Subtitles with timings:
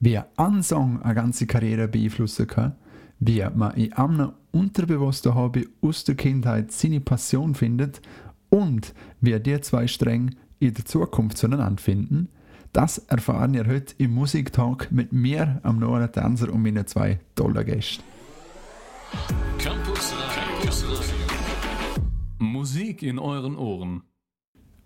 [0.00, 2.76] wie ein Song eine ganze Karriere beeinflussen kann,
[3.18, 8.00] wie man in einem unterbewussten Hobby aus der Kindheit seine Passion findet.
[8.48, 12.28] Und wie die zwei Stränge in der Zukunft zueinander finden,
[12.72, 17.64] das erfahren ihr heute im Musiktalk mit mir, am Noah Tänzer und meinen zwei tollen
[17.64, 18.04] Gästen.
[19.58, 20.84] Campus Campus
[22.38, 24.02] Musik in euren Ohren.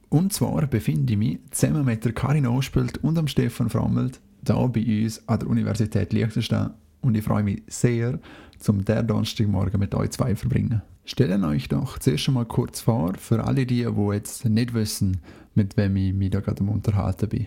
[0.08, 4.68] Und zwar befinde ich mich zusammen mit der Karin Ospelt und dem Stefan Frommelt hier
[4.68, 6.70] bei uns an der Universität Liechtenstein
[7.02, 8.18] und ich freue mich sehr,
[8.58, 10.82] zum der Donnerstagmorgen mit euch zwei verbringen.
[11.04, 15.18] Stellen euch doch zuerst einmal kurz vor, für alle die, die jetzt nicht wissen,
[15.54, 17.46] mit wem ich mich da gerade am Unterhalten bin.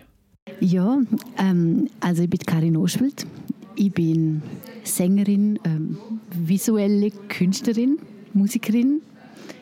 [0.59, 0.99] Ja,
[1.37, 3.25] ähm, also ich bin Karin Oschwelt.
[3.75, 4.41] Ich bin
[4.83, 5.97] Sängerin, ähm,
[6.31, 7.97] visuelle Künstlerin,
[8.33, 9.01] Musikerin.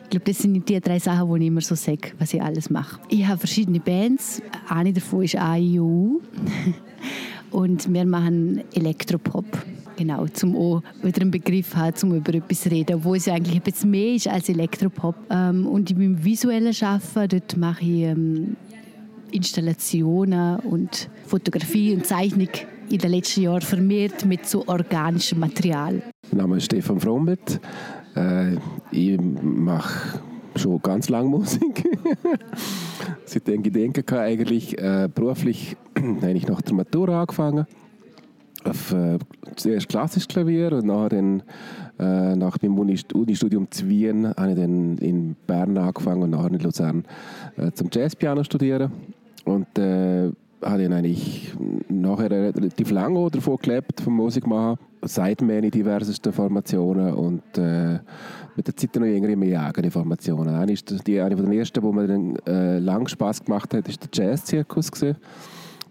[0.04, 2.68] Ich glaube, das sind die drei Sachen, die ich immer so sage, was ich alles
[2.68, 3.00] mache.
[3.08, 4.42] Ich habe verschiedene Bands.
[4.68, 6.20] Eine davon ist AIU.
[7.50, 9.44] Und wir machen Elektropop.
[9.96, 13.90] Genau, zum auch wieder einen Begriff haben, zum über etwas reden, wo es eigentlich bisschen
[13.90, 15.14] mehr ist als Elektropop.
[15.30, 18.56] Ähm, und im visuellen Arbeiten, dort mache ich ähm,
[19.30, 22.48] Installationen und Fotografie und Zeichnung
[22.88, 26.02] in den letzten Jahren vermehrt mit so organischem Material.
[26.30, 27.60] Mein Name ist Stefan Frommelt.
[28.14, 28.56] Äh,
[28.90, 30.20] ich mache
[30.56, 31.84] schon ganz lange Musik.
[33.24, 37.66] Seitdem ich denken kann, eigentlich äh, beruflich habe nach der Matura angefangen.
[38.64, 39.18] Auf, äh,
[39.56, 41.42] zuerst klassisches Klavier und nachher dann,
[41.98, 46.60] äh, nach meinem Uni-Studium zu Wien habe ich dann in Bern angefangen und nachher in
[46.60, 47.04] Luzern
[47.56, 48.92] äh, zum Jazzpiano studieren.
[49.44, 50.30] Und äh,
[50.64, 51.52] habe dann eigentlich
[51.88, 54.78] nachher relativ lange davon gelebt, vom Musik machen.
[55.02, 57.98] Seitdem in diversesten Formationen und äh,
[58.54, 60.54] mit der Zeit noch irgendwie mehr eigene Formationen.
[60.54, 63.88] Eine, ist die, eine von den ersten, wo mir dann äh, lang Spass gemacht hat,
[63.88, 64.90] ist der Jazz-Zirkus.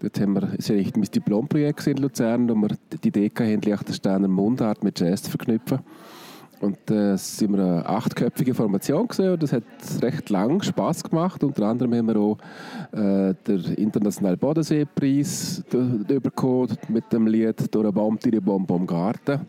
[0.00, 4.28] Dort haben wir, ist eigentlich mein Diplomprojekt in Luzern, wo wir die Idee hatten, Liechtensteiner
[4.28, 5.80] Mundart mit Jazz zu verknüpfen.
[6.62, 9.64] Und äh, sind wir eine achtköpfige Formation gesehen und das hat
[10.00, 11.42] recht lang Spaß gemacht.
[11.42, 12.38] Unter anderem haben wir auch
[12.92, 19.40] äh, den internationalen Bodenseepreis bekommen mit dem Lied «Durch einen Baum, die Baum, Baum Garten».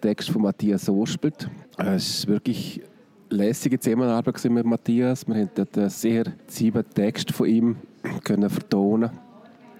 [0.00, 1.48] Text von Matthias Orspelt.
[1.78, 2.80] Äh, es war wirklich
[3.28, 5.28] lässige Zusammenarbeit mit Matthias.
[5.28, 7.76] Wir haben dort sehr sieben Texte von ihm
[8.24, 9.10] können vertonen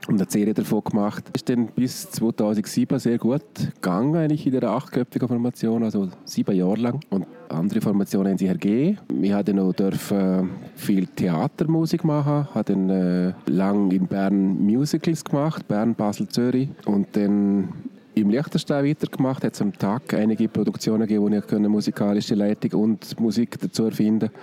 [0.09, 1.25] und eine Serie davon gemacht.
[1.35, 3.43] Ist dann bis 2007 sehr gut
[3.75, 7.01] gegangen, eigentlich in der achtköpfigen Formation, also sieben Jahre lang.
[7.11, 8.99] Und andere Formationen haben sich ergeben.
[9.23, 15.67] Ich durfte noch dürfen viel Theatermusik machen, habe dann äh, lang in Bern Musicals gemacht,
[15.69, 17.69] Bern, Basel, Zürich und dann
[18.17, 23.21] im Liechtenstein weitergemacht, hat es am Tag einige Produktionen gegeben, wo ich musikalische Leitung und
[23.21, 24.41] Musik dazu erfinden konnte.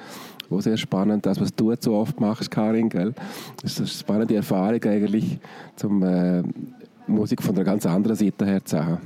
[0.60, 3.14] Sehr spannend, das, was du so oft machst, Karin, gell?
[3.62, 5.40] Das ist eine spannende Erfahrung eigentlich,
[5.76, 6.44] zum äh,
[7.08, 9.02] Musik von einer ganz anderen Seite her zu haben.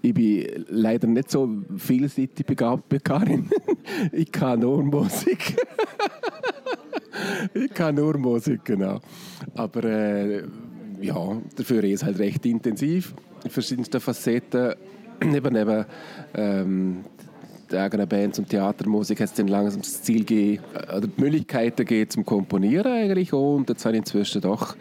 [0.00, 3.48] Ich bin leider nicht so vielseitig begabt wie Karin.
[4.12, 5.56] ich kann nur Musik.
[7.54, 9.00] ich kann nur Musik, genau.
[9.54, 10.42] Aber äh,
[11.00, 13.14] ja, dafür ist es halt recht intensiv
[13.48, 14.74] verschiedensten Facetten.
[15.24, 15.84] Neben, neben
[16.34, 17.04] ähm,
[17.72, 21.20] der eigenen Bands und Theatermusik hat es dann langsam das Ziel gegeben, äh, oder die
[21.20, 23.56] Möglichkeiten gegeben zum Komponieren eigentlich auch.
[23.56, 24.76] Und jetzt habe ich inzwischen doch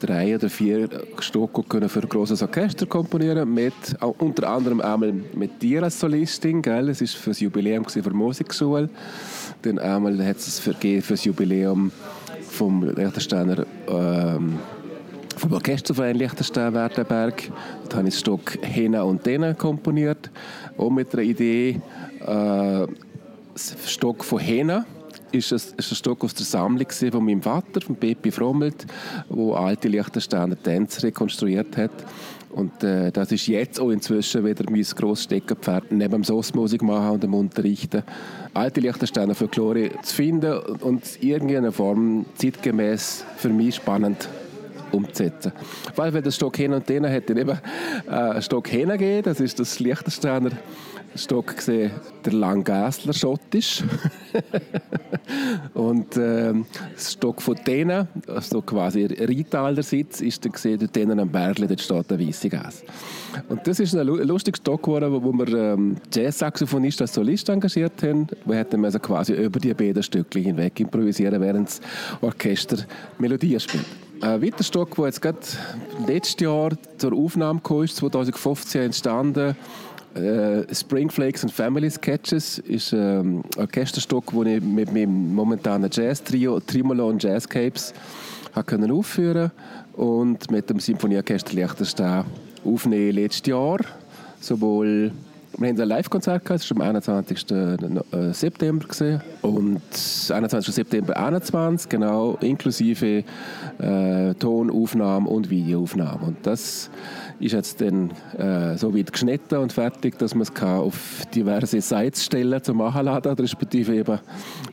[0.00, 3.74] drei oder vier Stücke können für ein grosses Orchester komponieren, mit,
[4.18, 6.88] unter anderem einmal mit dir als Solistin, gell?
[6.88, 8.88] es ist für das Jubiläum für die Musikschule.
[9.62, 11.90] Dann einmal hat es für, für das Jubiläum
[12.42, 14.58] vom Liechtensteiner ähm,
[15.36, 17.50] vom Orchesterverein Liechtenstein Werdenberg.
[17.88, 20.30] Da habe ich das Stück Hena und Dena komponiert,
[20.78, 21.80] auch mit der Idee,
[22.20, 22.86] äh,
[23.52, 24.84] das Stück von Hena
[25.32, 28.86] ist ein, ist ein Stück aus der Sammlung von meinem Vater, von Pepi Frommelt,
[29.28, 31.90] wo alte Liechtensteiner Tänzer rekonstruiert hat.
[32.50, 37.10] Und äh, das ist jetzt auch inzwischen wieder mein grosses Steckenpferd, neben dem Sossmusik machen
[37.10, 38.02] und dem Unterrichten,
[38.54, 44.28] alte Liechtensteiner Folklore zu finden und in irgendeiner Form zeitgemäß für mich spannend
[44.92, 45.52] umzusetzen.
[45.94, 47.58] Weil, wenn das Stock hin und her hätte eben
[48.10, 50.50] äh, Stock gegeben, das ist das Liechtensteiner
[51.16, 51.90] Stock gesehen,
[52.24, 53.82] der Langasler schottisch.
[55.74, 56.52] und äh,
[56.94, 61.66] das Stock von denen, also quasi Rietaler Sitz, ist dann gesehen, dort denen am Bergli,
[61.66, 62.82] dort steht der weiße Gas.
[63.48, 68.26] Und das ist ein lustiger Stock geworden, wo wir ähm, Jazz-Saxophonist als Solist engagiert haben.
[68.44, 71.80] Wir hätten also quasi über die beiden Stücke hinweg improvisieren, während das
[72.20, 72.78] Orchester
[73.18, 74.05] Melodien spielt.
[74.20, 75.38] Ein weiterer Stock, der jetzt gerade
[76.06, 79.56] letztes Jahr zur Aufnahme kam, ist 2015 entstanden.
[80.14, 86.60] Äh, Springflakes and Family Sketches ist ähm, ein Orchesterstück, das ich mit meinem momentanen Jazz-Trio
[86.60, 87.92] Trimolo und Jazzcapes
[88.64, 89.50] können aufführen
[89.92, 92.24] und mit dem Symphonieorchester Liechtenstein
[92.64, 93.78] aufnehmen letztes Jahr.
[94.40, 95.12] Sowohl
[95.58, 97.50] wir haben ein Live-Konzert gehabt, das war am 21.
[97.50, 99.20] Äh, September gewesen.
[99.42, 99.80] und
[100.30, 100.74] 21.
[100.74, 103.24] September 21, genau, inklusive
[103.78, 106.26] äh, Tonaufnahme und Videoaufnahme.
[106.26, 106.90] Und das
[107.40, 112.24] ist jetzt dann äh, so weit geschnitten und fertig, dass man es auf diverse Sites
[112.24, 114.18] stellen zum Nachladen, respektive eben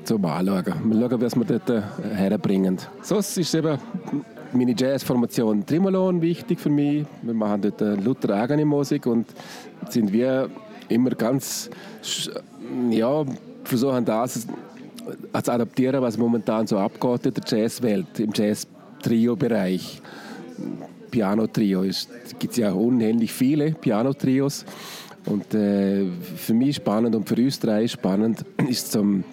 [0.03, 0.65] zum Anschauen.
[0.85, 1.81] Wir schauen, was wir dort äh,
[2.13, 2.77] herbringen.
[3.01, 3.77] Sonst ist eben
[4.53, 7.05] meine Jazzformation Trimolon wichtig für mich.
[7.21, 9.27] Wir machen dort eine Luther eigene Musik und
[9.89, 10.49] sind wir
[10.93, 11.69] immer ganz,
[12.89, 13.25] ja,
[13.63, 14.47] versuchen das
[15.43, 20.01] zu adaptieren, was momentan so abgeht in der Jazzwelt, im Jazz-Trio-Bereich.
[21.13, 21.83] Piano-Trio.
[21.83, 22.07] Es
[22.39, 24.65] gibt ja unendlich viele Piano-Trios.
[25.25, 26.05] Und äh,
[26.35, 29.23] für mich spannend und für uns drei spannend ist zum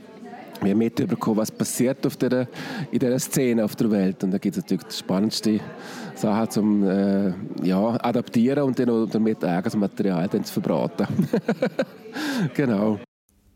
[0.63, 2.49] wir mitbekommen, was passiert auf der,
[2.91, 4.23] in dieser Szene auf der Welt.
[4.25, 5.61] Und da gibt es natürlich die spannendste
[6.15, 11.07] Sache zum äh, ja, Adaptieren und dann damit eigenes Material dann zu verbraten.
[12.55, 12.99] genau.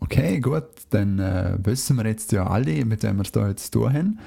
[0.00, 3.72] Okay, gut, dann äh, wissen wir jetzt ja alle, mit wem wir es da jetzt
[3.72, 4.18] zu tun haben.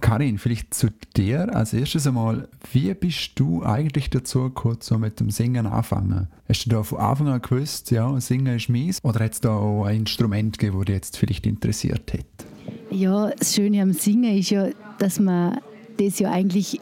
[0.00, 5.20] Karin, vielleicht zu dir als erstes einmal, wie bist du eigentlich dazu gekommen, so mit
[5.20, 6.28] dem Singen anfangen?
[6.48, 9.02] Hast du da von Anfang an gewusst, ja, Singen ist mies?
[9.02, 12.46] Oder hat es da auch ein Instrument gegeben, das dich jetzt vielleicht interessiert hat?
[12.90, 15.60] Ja, das Schöne am Singen ist ja, dass man
[15.98, 16.80] das ja eigentlich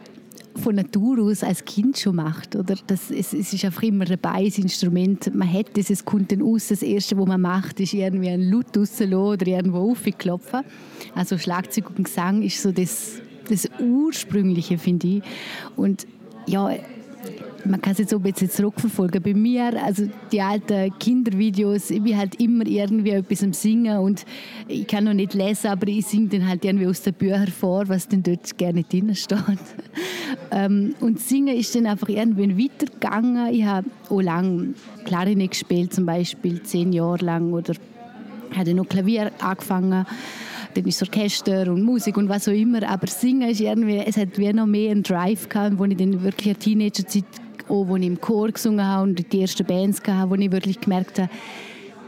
[0.56, 2.56] von Natur aus als Kind schon macht.
[2.56, 2.76] Oder?
[2.86, 5.34] Das, es, es ist einfach immer dabei, das Instrument.
[5.34, 6.68] Man hat das, es kommt dann aus.
[6.68, 10.60] Das Erste, was man macht, ist irgendwie ein Laut rauslassen oder irgendwo aufklopfen.
[11.14, 15.22] Also Schlagzeug und Gesang ist so das, das Ursprüngliche, finde ich.
[15.76, 16.06] Und
[16.46, 16.70] ja,
[17.66, 19.22] man kann es jetzt so ein bisschen zurückverfolgen.
[19.22, 24.24] Bei mir, also die alten Kindervideos, ich bin halt immer irgendwie etwas am Singen und
[24.68, 27.88] ich kann noch nicht lesen, aber ich singe dann halt irgendwie aus den Büchern vor,
[27.88, 29.38] was dann dort gerne drin steht.
[30.50, 33.52] ähm, und Singen ist dann einfach irgendwann weitergegangen.
[33.52, 34.74] Ich habe auch lange
[35.04, 37.74] Klarinett gespielt, zum Beispiel zehn Jahre lang oder
[38.54, 40.06] hatte noch Klavier angefangen
[40.74, 44.36] dann ist Orchester und Musik und was auch immer, aber Singen ist irgendwie, es hat
[44.38, 47.24] wie noch mehr einen Drive gehabt, wo ich dann wirklich eine Teenagerzeit
[47.68, 50.80] auch wo ich im Chor gesungen habe und die ersten Bands hatte, wo ich wirklich
[50.80, 51.30] gemerkt habe,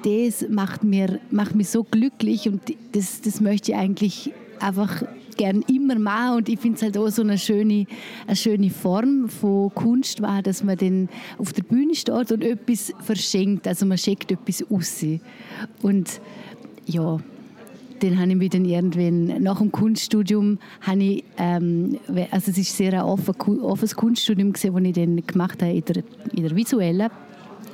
[0.05, 2.61] das macht, mir, macht mich so glücklich und
[2.93, 5.03] das, das möchte ich eigentlich einfach
[5.37, 7.87] gern immer machen und ich finde es halt auch so eine schöne,
[8.26, 11.08] eine schöne Form von Kunst war, dass man dann
[11.38, 15.05] auf der Bühne steht und etwas verschenkt, also man schickt etwas aus
[15.82, 16.20] und
[16.87, 17.19] ja,
[18.00, 21.98] dann habe ich mich dann irgendwann nach dem Kunststudium habe ich, ähm,
[22.31, 25.84] also es ist sehr ein offen, offenes Kunststudium gesehen, das ich dann gemacht habe in
[25.84, 26.02] der,
[26.32, 27.10] in der visuellen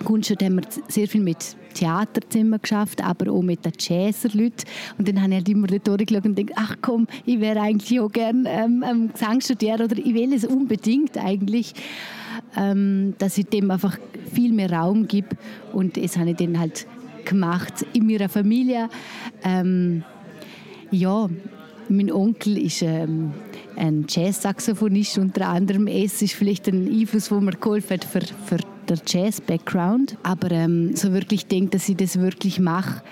[0.05, 4.65] Kunst haben wir sehr viel mit Theaterzimmer geschafft, aber auch mit den Jazzer-Leuten.
[4.99, 8.01] Und dann habe ich halt immer dort durchgeschaut und gedacht, ach komm, ich wäre eigentlich
[8.01, 11.75] auch gerne ähm, Gesang studieren oder ich will es unbedingt eigentlich,
[12.57, 13.99] ähm, dass ich dem einfach
[14.33, 15.37] viel mehr Raum gebe.
[15.73, 16.87] Und das habe ich dann halt
[17.25, 18.89] gemacht in meiner Familie.
[19.45, 20.05] Ähm,
[20.93, 21.29] ja,
[21.89, 23.33] mein Onkel ist ähm,
[23.77, 25.87] ein Jazz-Saxophonist unter anderem.
[25.87, 28.59] Es ist vielleicht ein Einfluss, wo mir geholfen hat für, für
[28.89, 30.17] den Jazz-Background.
[30.23, 33.03] Aber ähm, so wirklich denke, dass ich das wirklich mache,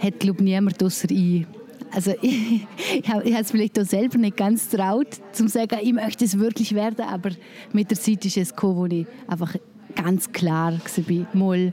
[0.00, 1.46] hat glaube niemand außer ich.
[1.90, 6.24] Also ich, ich habe es vielleicht auch selber nicht ganz traut, zu sagen, ich möchte
[6.24, 7.30] es wirklich werden, aber
[7.72, 9.54] mit der Zeit ist es gekommen, wo ich einfach
[9.94, 11.72] ganz klar war, mal,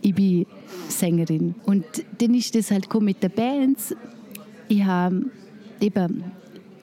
[0.00, 0.46] ich bin
[0.88, 1.54] Sängerin.
[1.64, 1.84] Und
[2.18, 3.94] dann ist das halt mit den Bands
[4.68, 5.26] ich habe
[5.80, 6.24] eben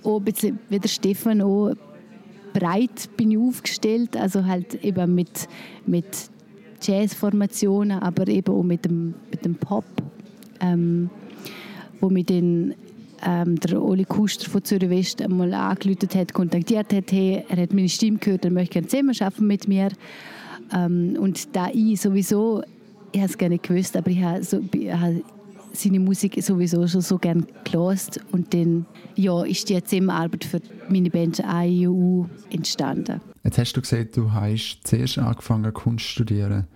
[0.03, 1.73] auch ein bisschen wie der Stefan auch
[2.53, 5.47] breit bin ich aufgestellt, also halt eben mit,
[5.85, 6.05] mit
[6.81, 9.85] Jazzformationen, aber eben auch mit dem, mit dem Pop,
[10.59, 11.09] ähm,
[11.99, 12.73] wo mich dann
[13.23, 17.73] ähm, der Oli Kuster von Zürich West einmal angerufen hat, kontaktiert hat, hey, er hat
[17.73, 19.89] meine Stimme gehört, er möchte gerne zusammen arbeiten mit mir.
[20.73, 22.63] Ähm, und da ich sowieso,
[23.11, 24.59] ich habe es nicht gewusst, aber ich habe, so,
[25.73, 28.85] seine Musik sowieso schon so gern gelost und dann
[29.15, 33.21] ja, ist die Zusammenarbeit für meine Band AIU entstanden.
[33.43, 36.67] Jetzt hast du gesagt, du hast zuerst angefangen Kunst zu studieren.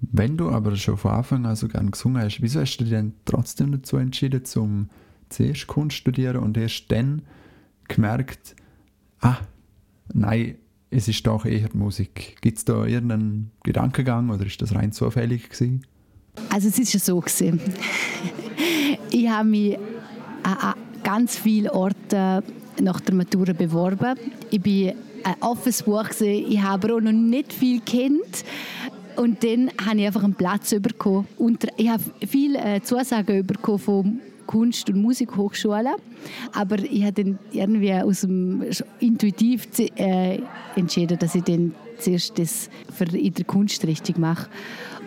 [0.00, 2.92] Wenn du aber schon von Anfang an so gerne gesungen hast, wieso hast du dich
[2.92, 4.88] dann trotzdem dazu entschieden, zum
[5.28, 7.22] zuerst Kunst zu studieren und erst dann
[7.88, 8.54] gemerkt,
[9.20, 9.38] ah,
[10.12, 10.56] nein,
[10.90, 12.36] es ist doch eher Musik.
[12.40, 15.84] Gibt es da irgendeinen Gedankengang oder ist das rein zufällig gewesen?
[16.50, 17.60] Also es ist ja so gewesen.
[19.10, 19.78] ich habe mich
[20.42, 22.42] an ganz vielen Orten
[22.80, 24.14] nach der Matura beworben.
[24.50, 26.46] Ich bin ein offenes Buch gewesen.
[26.50, 28.44] Ich habe auch noch nicht viel kennt.
[29.16, 31.26] Und dann habe ich einfach einen Platz bekommen.
[31.76, 35.94] ich habe viele äh, Zusagen bekommen von Kunst- und Musikhochschulen.
[36.52, 38.64] Aber ich habe dann irgendwie aus dem,
[39.00, 39.66] intuitiv
[39.96, 40.38] äh,
[40.76, 44.48] entschieden, dass ich dann zuerst das für in der Kunst richtig mache.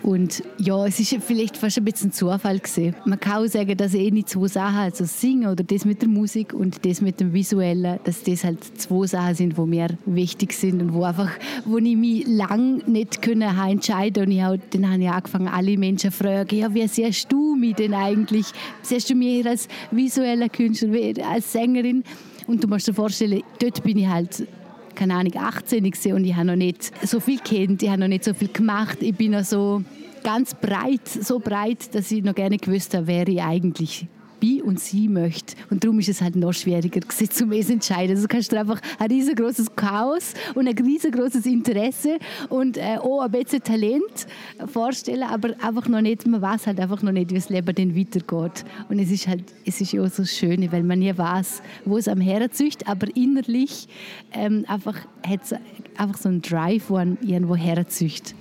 [0.03, 2.96] Und ja, es ist vielleicht fast ein bisschen Zufall gewesen.
[3.05, 6.10] Man kann auch sagen, dass eh nicht zwei Sachen, also Singen oder das mit der
[6.10, 10.53] Musik und das mit dem Visuellen, dass das halt zwei Sachen sind, die mir wichtig
[10.53, 11.29] sind und wo einfach,
[11.65, 15.77] wo ich mich lang nicht können entscheiden und ich auch, dann habe ich angefangen, alle
[15.77, 18.48] Menschen zu fragen, ja, wie siehst du mich denn eigentlich?
[18.81, 20.89] Siehst du mich als visueller Künstler,
[21.29, 22.03] als Sängerin?
[22.48, 24.48] Und du musst dir vorstellen, dort bin ich halt
[24.95, 25.83] keine Ahnung, 18
[26.13, 28.98] und ich habe noch nicht so viel kennt, ich habe noch nicht so viel gemacht.
[29.01, 29.83] Ich bin noch so
[30.24, 34.07] ganz breit, so breit, dass ich noch gerne gewusst habe, wer ich eigentlich
[34.41, 35.55] bin und sie möchte.
[35.69, 38.15] Und darum ist es halt noch schwieriger gewesen, zu mir zu entscheiden.
[38.17, 42.17] Also kannst du einfach ein riesengroßes Chaos und ein riesengroßes Interesse
[42.50, 44.27] und äh, auch ein bisschen Talent
[44.65, 47.95] vorstellen, aber einfach noch nicht, man weiß halt einfach noch nicht, wie das Leben dann
[47.95, 48.65] weitergeht.
[48.89, 51.98] Und es ist halt, es ist ja auch so schön, weil man nie weiß, wo
[51.98, 53.88] es am herzücht, aber innerlich
[54.33, 55.53] ähm, einfach hat es
[55.98, 58.36] einfach so einen Drive, wo man irgendwo herzücht.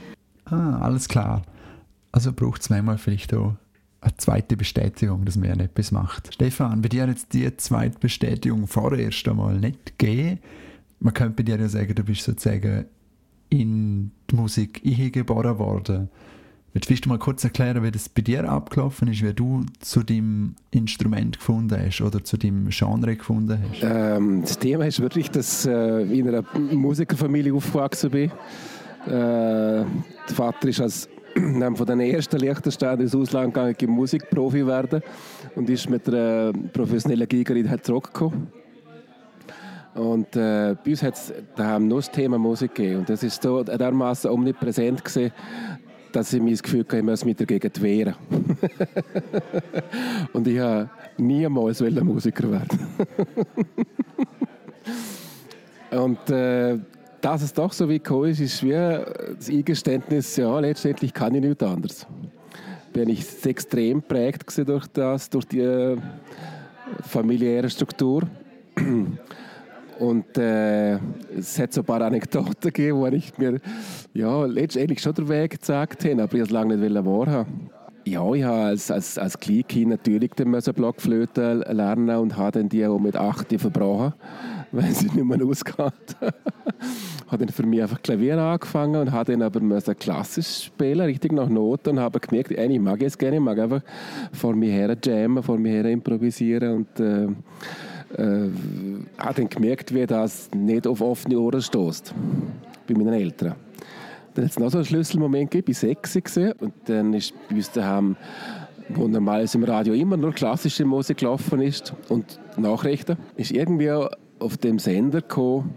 [0.46, 1.42] Ah, alles klar.
[2.12, 3.54] Also braucht es manchmal vielleicht auch
[4.00, 6.32] eine zweite Bestätigung, dass man etwas macht.
[6.34, 10.38] Stefan, bei dir hat jetzt die zweite Bestätigung vorerst einmal nicht gegeben.
[11.00, 12.86] Man könnte bei dir ja sagen, du bist sozusagen
[13.50, 16.08] in die Musik eingeboren worden.
[16.72, 20.54] Willst du mal kurz erklären, wie das bei dir abgelaufen ist, wie du zu deinem
[20.70, 23.82] Instrument gefunden hast oder zu deinem Genre gefunden hast?
[23.82, 28.30] Ähm, das Thema ist wirklich, dass äh, in einer Musikerfamilie aufgewachsen bin.
[29.06, 29.86] Äh, der
[30.28, 31.08] Vater ist als
[31.40, 35.02] einem von den ersten Liechtensteiner ins Ausland gegangen, Musikprofi werden
[35.54, 38.48] und ist mit einer professionellen Gigerin halt zurückgekommen.
[39.94, 43.00] Und äh, bei uns hat es daheim nur das Thema Musik gegeben.
[43.00, 45.32] Und das ist so dermaßen omnipräsent gewesen,
[46.12, 48.14] dass ich mir das Gefühl hatte, ich muss mich dagegen wehren.
[50.32, 52.78] und ich habe niemals Musiker werden.
[56.02, 56.78] und äh,
[57.20, 61.42] dass es doch so wie gekommen ist, ist wie das Eingeständnis, ja, letztendlich kann ich
[61.42, 62.06] nichts anderes.
[62.92, 65.96] Bin ich extrem geprägt durch das, durch die äh,
[67.02, 68.22] familiäre Struktur.
[69.98, 70.94] Und äh,
[71.36, 73.60] es hat so ein paar Anekdoten gegeben, wo ich mir
[74.14, 77.70] ja, letztendlich schon den Weg gezeigt habe, aber ich es lange nicht wahrhaben
[78.04, 82.86] ja, ich habe als, als, als Kleinkind natürlich den Blockflöte lernen und habe dann die
[82.86, 84.14] auch mit 8 verbrochen,
[84.72, 86.16] weil sie nicht mehr ausgeht.
[87.30, 91.48] habe dann für mich einfach Klavier angefangen und habe dann aber klassisch spielen, richtig nach
[91.48, 93.82] Noten und habe gemerkt, ich mag es gerne, ich mag einfach
[94.32, 97.24] vor mir her jammen, vor mir her improvisieren und äh,
[98.16, 98.50] äh,
[99.18, 102.14] habe dann gemerkt, wie das nicht auf offene Ohren stößt
[102.86, 103.54] bei meinen Eltern.
[104.34, 107.56] Dann hat es noch so einen Schlüsselmoment gegeben, ich war sechs und dann ist bei
[107.56, 108.16] uns daheim,
[108.88, 113.90] wo normalerweise im Radio immer nur klassische Musik gelaufen ist und Nachrichten, ist irgendwie
[114.40, 115.74] auf dem Sender gekommen,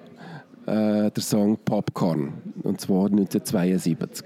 [0.65, 2.33] äh, der Song Popcorn.
[2.63, 4.25] Und zwar 1972.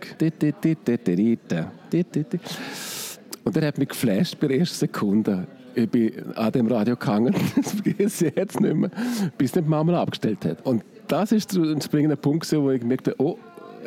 [3.43, 5.47] Und der hat mich geflasht bei der ersten Sekunde.
[5.73, 8.89] Ich bin an dem Radio gegangen, das vergesse ich jetzt nicht mehr,
[9.37, 10.65] bis nicht Mama abgestellt hat.
[10.65, 13.37] Und das ist der springende Punkt, wo ich gemerkt habe, oh,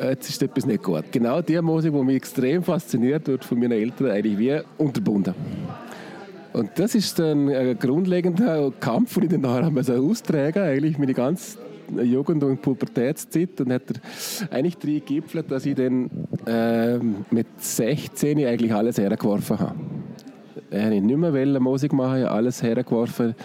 [0.01, 1.03] jetzt ist etwas nicht gut.
[1.11, 5.35] Genau die Musik, die mich extrem fasziniert wird von meinen Eltern, eigentlich wie unterbunden.
[6.53, 11.57] Und das ist dann ein grundlegender Kampf, den ich dann nachher austragen eigentlich meine ganze
[12.03, 16.09] Jugend- und Pubertätszeit und hat er eigentlich drei gipfelt, dass ich dann
[16.45, 16.97] äh,
[17.31, 19.75] mit 16 eigentlich alles hergeworfen habe.
[20.69, 23.35] Ich wollte nicht mehr Musik machen, ich habe alles hergeworfen.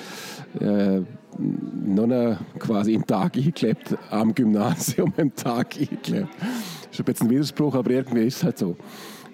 [0.61, 1.01] Äh,
[1.39, 6.29] noch quasi im Tag eingeklebt, am Gymnasium im Tag eingeklebt.
[6.39, 8.77] Das ist ein bisschen ein Widerspruch, aber irgendwie ist es halt so.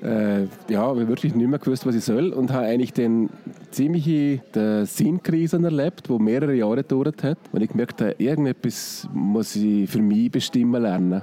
[0.03, 3.31] Äh, ja, wirklich nicht mehr gewusst, was ich soll und habe eigentlich den
[3.71, 4.41] ziemliche
[4.85, 7.39] Sinnkrise erlebt, die mehrere Jahre gedauert hat.
[7.53, 11.23] Und ich gemerkt habe, irgendetwas muss ich für mich bestimmen lernen.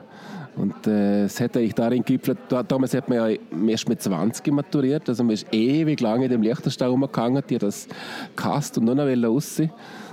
[0.56, 5.24] Und äh, hat eigentlich darin gipfelt, damals hat man ja erst mit 20 maturiert, also
[5.24, 7.88] man ist ewig lange in dem Lichterstau rumgegangen, die das
[8.36, 9.62] Kast und noch raus.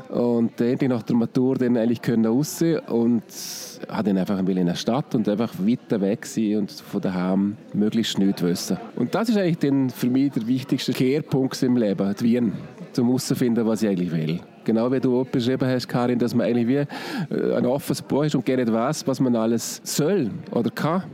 [0.09, 3.25] Und endlich nach der Matur dann eigentlich können raus und
[3.89, 8.19] hat dann einfach in der Stadt und einfach weiter weg sein und von daheim möglichst
[8.19, 8.77] nichts wissen.
[8.95, 12.53] Und das ist eigentlich dann für mich der wichtigste Kehrpunkt im Leben, die Wien,
[12.93, 14.41] zum herauszufinden, was ich eigentlich will.
[14.65, 18.35] Genau wie du beschrieben hast, Karin, dass man eigentlich wie äh, ein offenes Buch ist
[18.35, 21.05] und gar nicht weiß, was man alles soll oder kann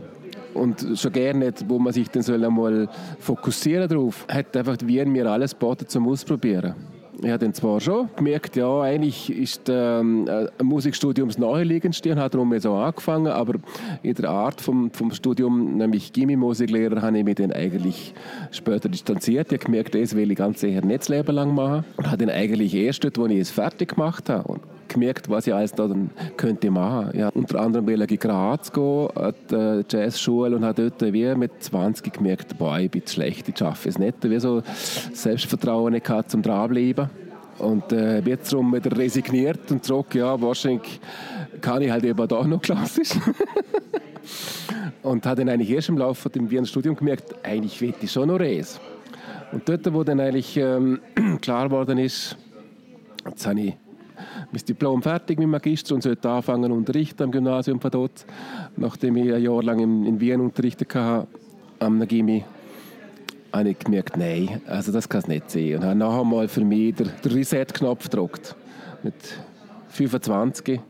[0.55, 5.11] und schon gerne nicht, wo man sich dann soll einmal fokussieren darauf, hat einfach Wien
[5.11, 6.75] mir alles geboten zum Ausprobieren
[7.23, 12.19] ich habe dann zwar schon gemerkt, ja, eigentlich ist ähm, ein Musikstudium das naheliegendste und
[12.19, 13.55] habe darum jetzt auch angefangen, aber
[14.02, 18.14] in der Art vom, vom Studium, nämlich Gimmi-Musiklehrer, habe ich mich dann eigentlich
[18.50, 19.52] später distanziert.
[19.52, 22.19] Ich habe gemerkt, das will ich ganz sicher nicht das Leben lang machen und habe
[22.19, 24.62] dann eigentlich erst dort, wo ich es fertig gemacht habe und
[24.93, 27.11] gemerkt, was ich alles da dann könnte machen.
[27.14, 32.12] Ich unter anderem in Graz gehen, an die Jazzschule und habe dort wie mit 20
[32.12, 34.17] gemerkt, boah, ich bin schlecht, ich schaffe es nicht.
[34.23, 34.62] Wie so
[35.12, 37.11] Selbstvertrauen gehabt zum Dranbleiben.
[37.62, 41.00] Und äh, bin jetzt darum wieder resigniert und zurück, ja, wahrscheinlich
[41.61, 43.11] kann ich halt eben da noch klassisch.
[45.02, 48.28] und habe dann eigentlich erst im Laufe des Wiener Studium gemerkt, eigentlich will ich schon
[48.28, 48.81] noch Res.
[49.52, 51.00] Und dort, wo dann eigentlich ähm,
[51.40, 52.37] klar geworden ist,
[53.25, 53.75] jetzt habe ich
[54.50, 58.26] mein Diplom fertig mit Magister und sollte anfangen unterrichten am Gymnasium von dort,
[58.76, 61.28] nachdem ich ein Jahr lang in, in Wien unterrichtet habe,
[61.78, 62.45] am Nagimi,
[63.52, 65.76] habe ich gemerkt, nein, also das kann es nicht sein.
[65.76, 68.56] Und habe nachher mal für mich den, Reset-Knopf gedrückt.
[69.02, 69.14] Mit
[69.90, 70.80] 25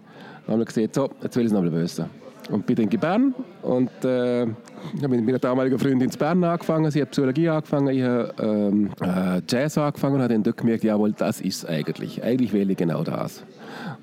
[0.47, 2.22] habe ich gesagt, so, jetzt will ich es noch bisschen wissen.
[2.51, 6.91] Und bin dann in Bern und äh, habe mit meiner damaligen Freundin in Bern angefangen.
[6.91, 10.83] Sie hat Psychologie angefangen, ich habe ähm, äh, Jazz angefangen und habe dann dort gemerkt,
[10.83, 12.23] jawohl, das ist es eigentlich.
[12.23, 13.45] Eigentlich will ich genau das.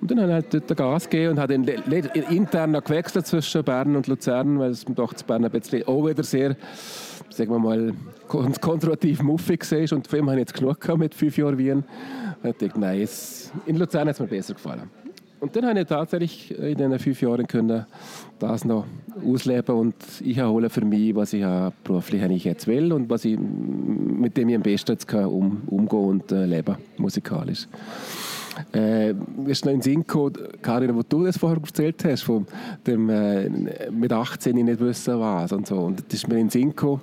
[0.02, 3.64] Und dann habe ich halt dort Gas gegeben und habe dann intern noch gewechselt zwischen
[3.64, 6.56] Bern und Luzern, weil es doch zu Bern ein bisschen auch wieder sehr,
[7.30, 7.94] sagen wir mal,
[8.28, 9.98] konservativ muffig war.
[9.98, 11.84] Und von dem habe ich jetzt genug gehabt mit fünf Jahren Wien.
[12.42, 13.08] Und ich dachte, nein,
[13.66, 14.90] in Luzern hat es mir besser gefallen.
[15.40, 17.86] Und dann habe ich tatsächlich in diesen fünf Jahren können
[18.40, 18.86] das noch
[19.26, 21.46] ausleben und ich erhole für mich, was ich
[21.84, 25.62] beruflich eigentlich jetzt will und was ich, mit dem ich am besten jetzt kann, um,
[25.68, 27.68] umgehen und äh, leben, musikalisch.
[28.74, 29.14] Äh,
[29.48, 32.46] ist noch in Sinn gekommen, Karin, wo du das vorher erzählt hast, von
[32.86, 33.50] dem äh,
[33.90, 35.78] mit 18 nicht wissen was und so.
[35.78, 37.02] Und das ist mir in den Sinn gekommen,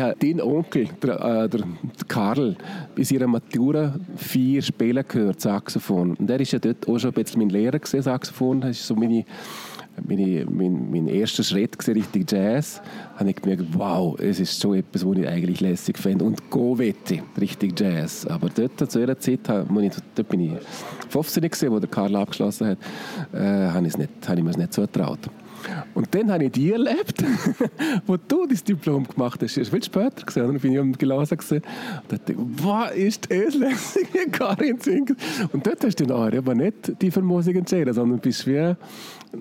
[0.00, 1.60] habe den Onkel, der, äh, der,
[2.08, 2.56] Karl,
[2.94, 6.14] bei seiner Matura vier Spiele gehört, Saxophon.
[6.14, 8.60] Und er ist ja dort auch schon ein bisschen mein Lehrer gesehen, Saxophon.
[8.60, 9.24] Das ist so meine,
[10.06, 12.82] meine, mein, mein erster Schritt gewesen, Richtung Jazz.
[13.16, 16.24] Habe ich gemerkt, wow, es ist so etwas, was ich eigentlich lässig finde.
[16.24, 18.26] Und go wette, Richtung Jazz.
[18.26, 20.52] Aber dort, zu dieser Zeit, wo ich, dort bin ich
[21.08, 22.78] 15 gesehen, wo der Karl abgeschlossen hat,
[23.32, 25.30] äh, habe, ich nicht, habe ich mir es nicht so getraut.
[25.94, 27.22] Und dann habe ich die erlebt,
[28.06, 29.56] wo du das Diplom gemacht hast.
[29.56, 30.46] Das ist viel später gesehen.
[30.46, 35.14] Dann bin ich am Gelesen und dachte, was ist das lässige Karin Zinker?
[35.52, 38.74] Und dort hast du nachher aber nicht die Musik entschieden, sondern bist wie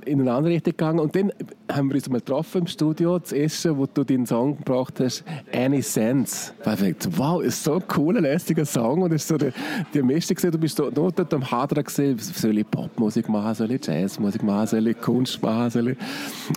[0.06, 1.00] in eine andere Richtung gegangen.
[1.00, 1.32] Und dann
[1.72, 5.24] haben wir uns mal getroffen im Studio, das erste, wo du deinen Song gebracht hast,
[5.54, 6.52] Any Sense.
[6.60, 7.08] Perfekt.
[7.18, 9.02] Wow, ist so ein cooler, lässiger Song.
[9.02, 9.52] Und ist so die,
[9.94, 13.72] die Miste gesehen, du bist nur dort am Hadern gesehen, soll ich Popmusik machen, soll
[13.72, 15.98] ich Jazzmusik machen, soll ich Kunst machen, soll ich...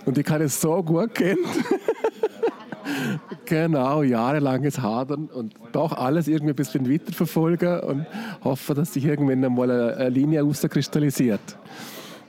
[0.05, 1.39] Und ich kann es so gut kennen.
[3.45, 8.05] genau, jahrelanges Hadern und doch alles irgendwie ein bisschen weiterverfolgen und
[8.43, 11.57] hoffe, dass sich irgendwann einmal eine, Linie herauskristallisiert.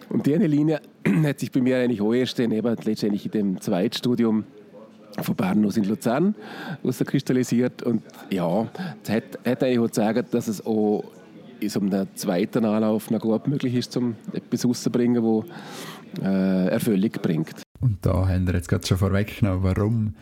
[0.09, 0.81] Und diese Linie
[1.25, 4.45] hat sich bei mir eigentlich auch erst eben letztendlich in dem Zweitstudium
[5.23, 6.35] von Bern aus in Luzern
[6.83, 7.83] herauskristallisiert.
[7.83, 8.69] Und ja,
[9.03, 11.05] es hat, hat eigentlich auch sagen, dass es auch
[11.61, 17.11] in so einem zweiten Anlauf noch gut möglich ist, um etwas rauszubringen, das äh, Erfüllung
[17.23, 17.63] bringt.
[17.81, 20.15] Und da haben wir jetzt gerade schon vorweggenommen, warum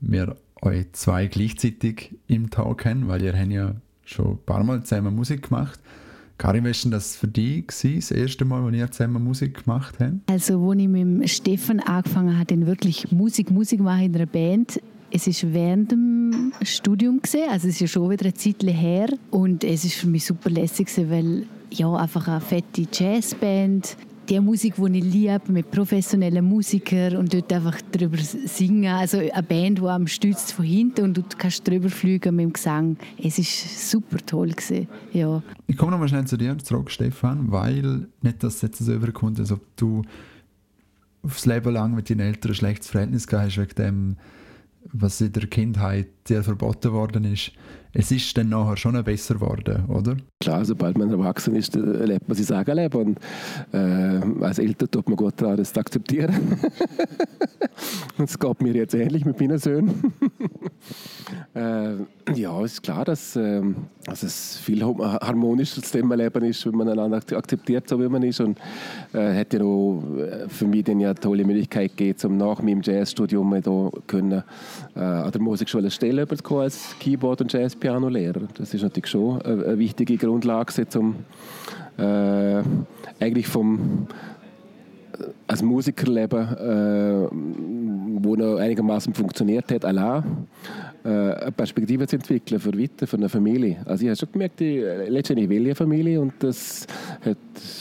[0.00, 5.14] wir euch zwei gleichzeitig im Tag haben, weil ihr ja schon ein paar Mal zusammen
[5.14, 6.01] Musik gemacht habt.
[6.42, 9.94] Karin, was war das für dich gewesen, das erste Mal, als ihr zusammen Musik gemacht
[10.00, 10.28] habt?
[10.28, 15.28] Also, als ich mit Stefan angefangen habe, wirklich Musik, Musik machen in einer Band, es
[15.28, 19.62] war während dem Studium gesehen, also es ist ja schon wieder eine Zeit her und
[19.62, 23.96] es ist für mich super lässig, weil ja einfach eine fette Jazzband,
[24.28, 28.92] die Musik, die ich liebe, mit professionellen Musikern und dort einfach drüber singen.
[28.92, 32.52] Also eine Band, die am stützt von hinten und du kannst drüber fliegen mit dem
[32.52, 32.96] Gesang.
[33.22, 34.88] Es ist super toll gewesen.
[35.12, 35.42] Ja.
[35.66, 39.40] Ich komme nochmal schnell zu dir zurück, Stefan, weil nicht, dass es jetzt so überkommt,
[39.40, 40.02] als ob du
[41.22, 44.16] aufs Leben lang mit deinen Eltern ein schlechtes Verhältnis gehabt hast wegen dem
[44.92, 47.52] was in der Kindheit dir verboten worden ist,
[47.94, 50.16] es ist dann nachher schon besser geworden, oder?
[50.40, 53.18] Klar, sobald man erwachsen ist, erlebt man sein Eigenleben und
[53.72, 56.34] äh, als Eltern tut man gut daran, das zu akzeptieren.
[58.18, 60.12] und es geht mir jetzt ähnlich mit meinen Söhnen.
[61.54, 61.94] äh,
[62.34, 63.62] ja, ist klar, dass, äh,
[64.06, 68.40] dass es viel harmonischer Zusammenleben ist, wenn man einander akzeptiert, so wie man ist.
[68.40, 68.58] Und
[69.12, 72.62] äh, hätte ja auch äh, für mich dann ja eine tolle Möglichkeit gegeben, um nach
[72.62, 73.52] meinem Jazzstudium
[74.06, 74.42] können,
[74.96, 77.52] äh, an der Musikschule eine Stelle bekommen als Keyboard- und
[77.82, 78.48] Jazz-Piano-Lehrer.
[78.54, 81.16] Das ist natürlich schon eine, wichtige Grundlage, um
[81.98, 82.62] äh,
[83.20, 84.06] eigentlich vom
[85.46, 87.28] als Musikerleben, äh,
[88.22, 90.24] wo noch einigermaßen funktioniert hat, allein
[91.04, 93.82] äh, eine Perspektive zu entwickeln für weiter, für eine Familie.
[93.84, 96.86] Also ich habe schon gemerkt, ich, letztendlich will ich eine Familie und das
[97.24, 97.36] hat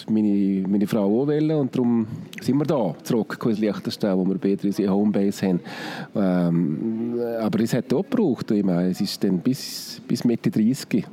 [0.10, 2.08] meine, meine Frau auch wollen und darum
[2.42, 5.60] sind wir da, zurück ins Liechtenstein, wo wir beide unsere Homebase haben.
[6.16, 11.06] Ähm, aber es hat auch gebraucht, ich meine, es ist dann bis, bis Mitte 30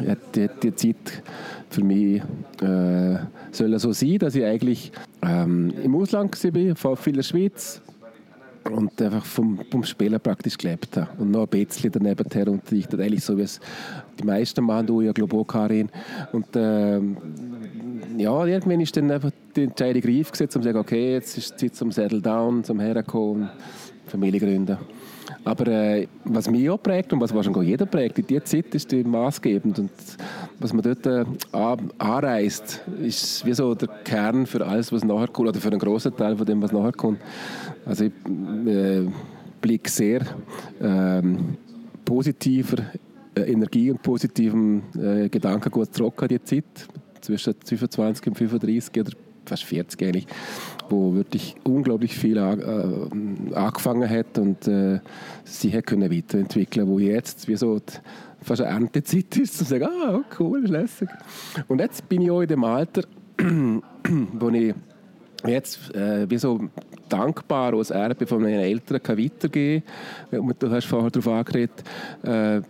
[0.00, 1.22] ja, die, die Zeit
[1.70, 2.22] für mich
[2.60, 3.16] äh,
[3.50, 7.80] soll so sein, dass ich eigentlich ähm, im Ausland war, vor viel der Schweiz
[8.70, 11.08] und einfach vom, vom Spielen praktisch gelebt habe.
[11.18, 13.60] Und noch ein bisschen daneben her unterrichtet, eigentlich so wie es
[14.18, 15.88] die meisten machen, du ja glaube auch Karin.
[16.32, 17.16] Und ähm,
[18.16, 21.52] ja, irgendwann ist dann einfach die Entscheidung reif gesetzt, um zu sagen, okay, jetzt ist
[21.52, 23.48] es Zeit zum Settle Down, zum Herkommen,
[24.06, 24.78] Familie gründen.
[25.46, 28.90] Aber äh, was mich auch prägt und was wahrscheinlich jeder prägt, in dieser Zeit ist
[28.90, 29.78] die maßgebend.
[29.78, 29.90] Und
[30.58, 31.24] was man dort äh,
[31.98, 36.16] anreist, ist wie so der Kern für alles, was nachher kommt, oder für einen großen
[36.16, 37.20] Teil von dem, was nachher kommt.
[37.84, 38.12] Also ich
[38.66, 39.06] äh,
[39.60, 40.22] blicke sehr
[40.80, 41.56] ähm,
[42.04, 42.78] positiver
[43.36, 46.88] äh, Energie und positivem äh, Gedankengut zurück an die Zeit,
[47.20, 49.12] zwischen 25 und 35 oder
[49.44, 50.26] fast 40 eigentlich,
[50.90, 55.00] wo wirklich unglaublich viel äh, angefangen hat und äh,
[55.44, 57.80] sich hat können weiterentwickeln, wo jetzt wie so
[58.42, 61.08] fast eine Erntezeit ist, zu sagen, ah, cool, lässig.
[61.68, 63.02] Und jetzt bin ich auch in dem Alter,
[64.32, 64.74] wo ich
[65.46, 66.60] jetzt äh, wie so
[67.08, 69.84] dankbar als Erbe von meinen Eltern kann weitergeben
[70.30, 70.54] kann.
[70.58, 71.84] Du hast vorher darauf angeredet,
[72.22, 72.60] äh,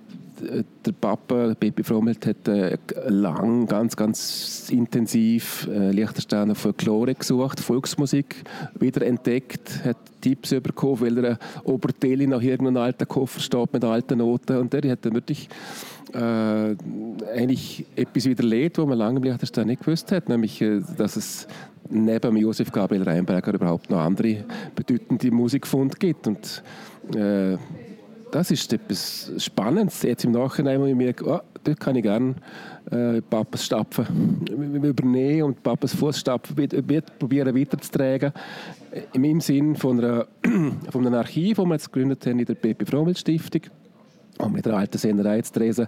[0.40, 2.76] der Papa, Baby Frommelt, hat äh,
[3.08, 8.44] lang, ganz, ganz intensiv äh, Liechtensteiner Folklore gesucht, Volksmusik
[8.78, 14.18] wieder entdeckt, hat Tipps bekommen, weil er Oberteli nach irgendeinem alten Koffer steht mit alten
[14.18, 15.48] Noten und der hat dann wirklich
[16.12, 16.76] äh,
[17.34, 21.16] eigentlich etwas wieder lebt, was man lange im Liechtenstein nicht gewusst hat, nämlich, äh, dass
[21.16, 21.46] es
[21.90, 24.44] neben Josef Gabriel Reinberger überhaupt noch andere
[24.74, 26.62] bedeutende Musikfunde gibt und
[27.14, 27.56] äh,
[28.36, 30.02] das ist etwas Spannendes.
[30.02, 32.34] Jetzt im Nachhinein, wo ich merke, oh, dort kann ich gerne
[32.90, 36.54] äh, Papas Stapfen übernehmen und Papas Fußstapfen
[37.18, 38.34] probieren weiterzutragen.
[39.14, 40.26] Im Sinn von, einer,
[40.90, 43.62] von einem Archiv, das wir jetzt gegründet haben in der Pepe Frommel Stiftung
[44.38, 45.86] und mit der alten Sennerei zu Dresden,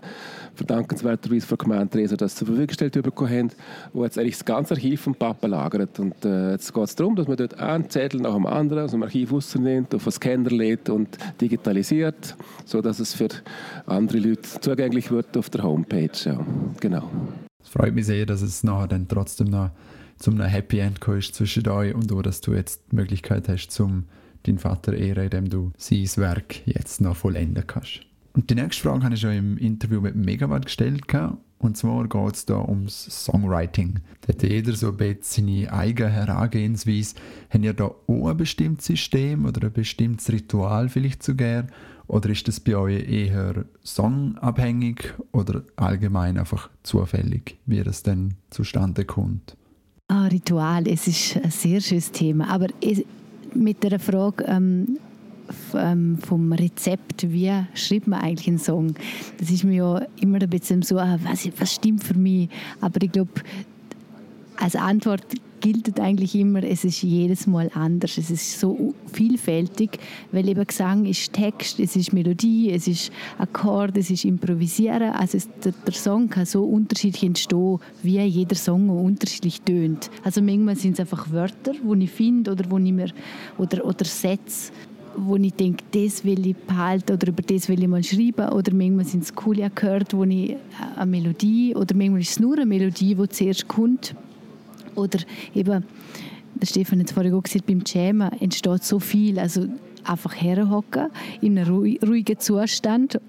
[0.55, 3.49] verdankenswerterweise von der Gemeinde Dresden das zur Verfügung gestellt bekommen haben,
[3.93, 5.99] wo jetzt eigentlich das ganze Archiv vom Papa lagert.
[5.99, 8.93] Und äh, jetzt geht es darum, dass man dort einen Zettel nach dem anderen aus
[8.93, 13.29] dem Archiv rausnimmt, auf einen Scanner lädt und digitalisiert, sodass es für
[13.87, 16.11] andere Leute zugänglich wird auf der Homepage.
[16.25, 16.45] Ja,
[16.81, 17.11] genau.
[17.63, 19.71] Es freut mich sehr, dass es nachher dann trotzdem noch
[20.19, 23.69] zum einem Happy End ist zwischen euch und auch, dass du jetzt die Möglichkeit hast,
[23.69, 24.05] zum
[24.45, 28.08] deinen Vater ehren, indem du sein Werk jetzt noch vollenden kannst.
[28.39, 31.03] Und die nächste Frage habe ich schon im Interview mit Megawatt gestellt.
[31.59, 33.99] Und zwar geht es da ums Songwriting.
[34.21, 37.17] Da hat jeder so ein bisschen seine eigene Herangehensweise.
[37.51, 41.67] Haben ihr da auch ein bestimmtes System oder ein bestimmtes Ritual vielleicht sogar?
[42.07, 49.05] Oder ist das bei euch eher songabhängig oder allgemein einfach zufällig, wie das dann zustande
[49.05, 49.57] kommt?
[50.07, 52.49] Ah, Ritual, es ist ein sehr schönes Thema.
[52.51, 52.69] Aber
[53.53, 54.97] mit der Frage, ähm,
[55.51, 58.95] vom Rezept, wie schreibt man eigentlich einen Song.
[59.39, 62.49] Das ist mir ja immer ein bisschen so, ah, was, was stimmt für mich.
[62.81, 63.33] Aber ich glaube,
[64.57, 65.25] als Antwort
[65.61, 68.19] gilt eigentlich immer, es ist jedes Mal anders.
[68.19, 69.99] Es ist so vielfältig,
[70.33, 75.13] weil eben Gesang ist Text, es ist Melodie, es ist Akkord, es ist Improvisieren.
[75.13, 80.11] Also es, der, der, Song kann so unterschiedlich entstehen, wie jeder Song unterschiedlich tönt.
[80.25, 83.09] Also manchmal sind es einfach Wörter, die ich finde oder wo ich mir
[83.59, 84.73] oder, oder Sätze,
[85.21, 88.49] wo ich denke, das will ich behalten oder über das will ich mal schreiben.
[88.51, 90.57] Oder manchmal sind es coole Akkorde, wo ich
[90.97, 94.15] eine Melodie oder manchmal ist es nur eine Melodie, die zuerst kommt.
[94.95, 95.19] Oder
[95.55, 95.85] eben,
[96.55, 99.39] der Stefan hat es vorhin auch gesagt, beim Jammen entsteht so viel.
[99.39, 99.67] Also
[100.05, 101.09] einfach herhocken
[101.41, 103.21] in einem ruhigen Zustand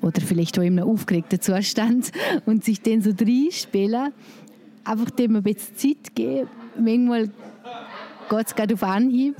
[0.00, 2.12] oder vielleicht auch in einem aufgeregten Zustand
[2.46, 4.12] und sich dann so reinspielen.
[4.84, 6.48] Einfach dem ein bisschen Zeit geben.
[6.78, 7.26] Manchmal
[8.30, 9.36] geht es gerade auf Anhieb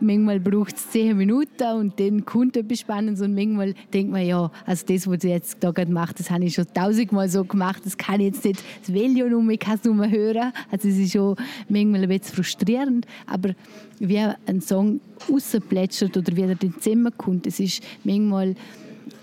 [0.00, 4.50] manchmal braucht es zehn Minuten und dann kommt etwas Spannendes und manchmal denkt man, ja,
[4.64, 7.82] also das, was ich jetzt da gerade mache, das habe ich schon tausendmal so gemacht,
[7.84, 10.52] das kann ich jetzt nicht, das will ich nur, ich kann es nur mehr hören.
[10.70, 11.36] Also es ist schon
[11.68, 13.50] manchmal ein bisschen frustrierend, aber
[13.98, 18.54] wie ein Song rausplätschert oder wie er dann zusammenkommt, es ist manchmal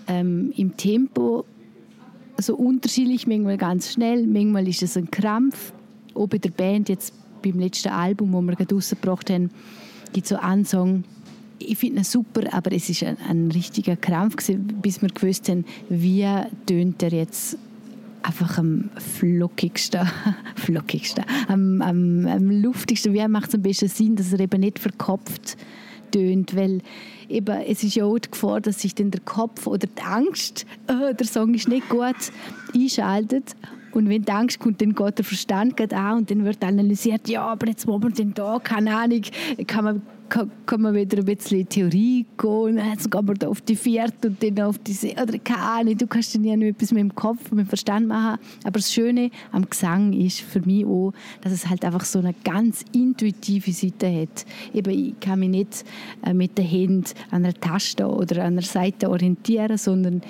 [0.08, 1.44] ähm, im Tempo
[2.38, 5.72] so unterschiedlich, manchmal ganz schnell, manchmal ist es ein Krampf.
[6.14, 9.50] Auch bei der Band jetzt beim letzten Album, das wir gerade rausgebracht haben,
[10.14, 11.04] gibt so einen Song,
[11.58, 15.48] ich finde ihn super, aber es ist ein, ein richtiger Krampf gewesen, bis wir gewusst
[15.48, 16.26] haben, wie
[16.66, 17.58] tönt er jetzt
[18.22, 20.08] einfach am flockigsten,
[20.56, 24.78] flockigsten, am, am, am luftigsten, wie macht es am besten Sinn, dass er eben nicht
[24.78, 25.56] verkopft
[26.10, 26.80] tönt, weil
[27.28, 30.64] eben, es ist ja auch die Gefahr, dass sich dann der Kopf oder die Angst,
[30.88, 32.14] oh, der Song ist nicht gut,
[32.74, 33.56] einschaltet
[33.94, 37.46] und wenn die Angst kommt, dann geht der Verstand an und dann wird analysiert, ja,
[37.46, 39.22] aber jetzt wo man denn da, keine Ahnung,
[39.66, 43.48] kann man kann, kann man wieder ein bisschen in Theorie gehen, jetzt geht man da
[43.48, 46.56] auf die vierte und dann auf die See, oder keine Ahnung, du kannst dann ja
[46.56, 50.40] nur etwas mit dem Kopf, mit dem Verstand machen, aber das Schöne am Gesang ist
[50.40, 54.46] für mich auch, dass es halt einfach so eine ganz intuitive Seite hat.
[54.72, 55.84] Eben, ich kann mich nicht
[56.24, 60.22] äh, mit den Händen an einer Taste oder an einer Seite orientieren, sondern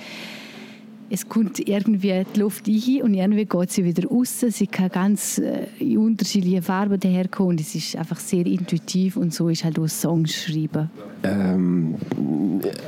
[1.15, 4.41] es kommt irgendwie die Luft ein und irgendwie geht sie wieder raus.
[4.41, 9.33] Sie kann ganz äh, in unterschiedlichen Farben daherkommen und es ist einfach sehr intuitiv und
[9.33, 10.91] so ist halt auch Songs schreiben.
[11.23, 11.95] Ähm,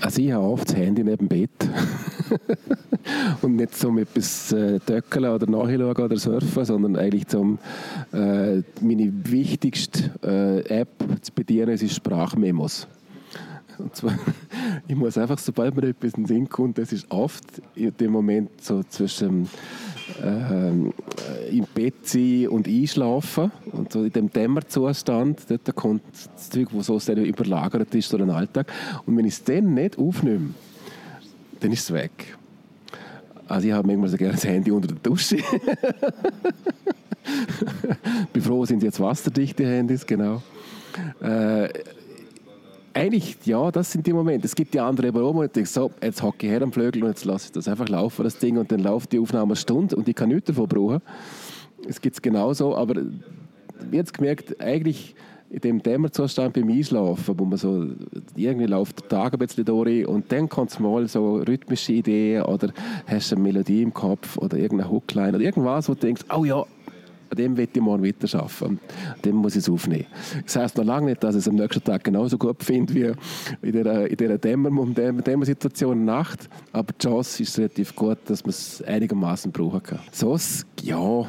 [0.00, 1.70] also ich habe oft das Handy neben dem Bett
[3.42, 7.60] und nicht zum etwas äh, töckeln oder nachschauen oder surfen, sondern eigentlich zum
[8.12, 10.90] äh, meine wichtigste äh, App
[11.22, 12.88] zu bedienen, es ist Sprachmemos.
[13.78, 14.18] Und zwar,
[14.88, 18.12] ich muss einfach, sobald mir etwas in den Sinn kommt, das ist oft in dem
[18.12, 19.48] Moment so zwischen
[20.22, 20.70] äh,
[21.50, 26.02] im Bett sein und einschlafen und so in dem Dämmerzustand, dort kommt
[26.34, 28.72] das Zeug, wo so sehr überlagert ist, so ein Alltag.
[29.04, 30.54] Und wenn ich es dann nicht aufnehme,
[31.60, 32.36] dann ist es weg.
[33.48, 35.36] Also ich habe manchmal so gerne das Handy unter der Dusche.
[38.32, 40.42] Bin froh, sind jetzt wasserdichte Handys, genau.
[41.20, 41.68] Äh,
[42.96, 44.46] eigentlich, ja, das sind die Momente.
[44.46, 46.72] Es gibt die anderen eben auch, wo ich denke, so, jetzt hocke ich her am
[46.72, 49.50] Flügel und jetzt lasse ich das einfach laufen, das Ding, und dann läuft die Aufnahme
[49.50, 51.02] eine Stunde und ich kann nichts davon brauchen.
[51.86, 53.02] Es gibt es genauso, aber
[53.92, 55.14] jetzt gemerkt, eigentlich
[55.50, 57.86] in dem Dämmerzustand beim Einschlafen, wo man so,
[58.34, 62.42] irgendwie läuft der Tag ein bisschen durch und dann kommt es mal so rhythmische Ideen
[62.42, 62.72] oder
[63.06, 66.64] hast eine Melodie im Kopf oder irgendeine Hookline oder irgendwas, wo du denkst, oh ja,
[67.36, 68.66] an dem will ich morgen weiterarbeiten.
[68.66, 68.80] Und
[69.24, 70.06] dem muss ich es aufnehmen.
[70.44, 73.66] Das heisst noch lange nicht, dass ich es am nächsten Tag genauso gut finde wie
[73.66, 76.48] in dieser, in dieser Dämmer, Dämmersituation Nacht.
[76.72, 80.00] Aber die Chance ist relativ gut, dass man es einigermaßen brauchen kann.
[80.12, 80.36] So,
[80.82, 81.26] ja,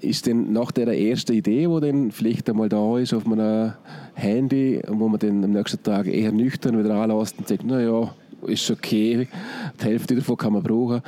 [0.00, 3.72] ist dann nach der ersten Idee, die dann vielleicht einmal da ist auf meinem
[4.14, 8.14] Handy, wo man dann am nächsten Tag eher nüchtern wieder anlässt und sagt, naja,
[8.46, 9.26] ist okay,
[9.80, 11.02] die Hälfte davon kann man brauchen,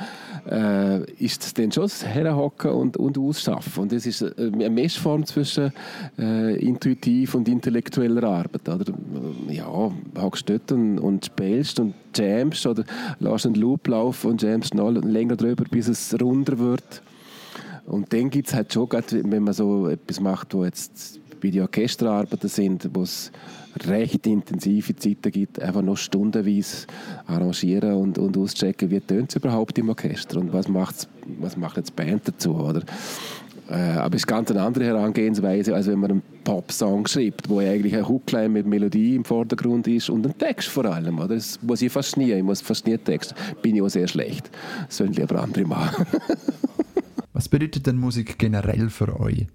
[0.49, 3.83] äh, ist es dann schon das Herhocken und, und Ausschaffen.
[3.83, 5.71] Und das ist eine Mischform zwischen
[6.17, 8.67] äh, intuitiv und intellektueller Arbeit.
[8.67, 8.93] Oder?
[9.49, 12.83] Ja, hockst dort und, und spielst und jamst oder
[13.19, 17.01] lässt einen Loop laufen und jamst noch länger drüber, bis es runder wird.
[17.85, 21.61] Und dann gibt es halt schon, wenn man so etwas macht, wo jetzt bei den
[21.61, 23.31] Orchesterarbeiten sind, wo es
[23.87, 26.87] recht intensive Zeiten gibt, einfach noch stundenweise
[27.25, 31.07] arrangieren und, und auschecken, wie tönt es überhaupt im Orchester und was, macht's,
[31.39, 32.83] was macht jetzt die Band dazu, oder?
[33.71, 37.59] Äh, aber es ist ganz eine andere Herangehensweise, als wenn man einen Pop-Song schreibt, wo
[37.59, 41.19] eigentlich ein Hookline mit Melodie im Vordergrund ist und ein Text vor allem.
[41.19, 41.35] Oder?
[41.35, 42.33] Das muss ich fast nie.
[42.33, 43.33] Ich muss fast nie Text.
[43.61, 44.51] Bin ich auch sehr schlecht.
[44.87, 46.05] Das sollen lieber andere machen.
[47.33, 49.47] Was bedeutet denn Musik generell für euch?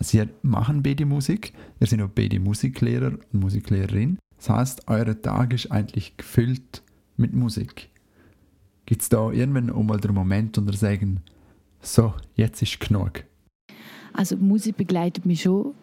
[0.00, 4.18] Sie machen beide Musik, ihr seid auch beide Musiklehrer und Musiklehrerin.
[4.36, 6.82] Das heißt, euer Tag ist eigentlich gefüllt
[7.18, 7.90] mit Musik.
[8.86, 11.20] Gibt es da irgendwann auch mal den Moment, und sagen,
[11.82, 13.24] so, jetzt ist genug?
[14.14, 15.74] Also Musik begleitet mich schon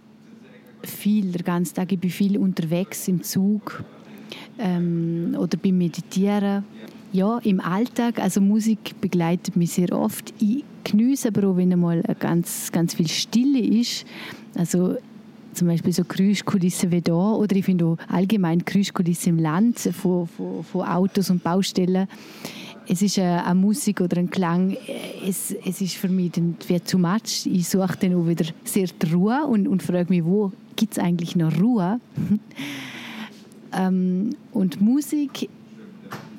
[0.83, 1.91] viel, den ganzen Tag.
[1.91, 3.83] Ich bin viel unterwegs im Zug
[4.57, 6.63] ähm, oder beim Meditieren.
[7.13, 10.33] Ja, im Alltag, also Musik begleitet mich sehr oft.
[10.39, 14.05] Ich genieße aber auch, wenn einmal ganz, ganz viel Stille ist.
[14.55, 14.97] Also
[15.53, 20.27] zum Beispiel so Geräuschkulissen wie da oder ich finde auch allgemein Geräuschkulissen im Land von,
[20.27, 22.07] von, von Autos und Baustellen.
[22.87, 24.77] Es ist eine, eine, Musik oder ein Klang,
[25.27, 27.45] es, es ist für mich dann wie too much.
[27.45, 30.99] Ich suche dann auch wieder sehr die Ruhe und, und frage mich, wo gibt es
[30.99, 31.99] eigentlich noch Ruhe?
[33.73, 35.49] ähm, und Musik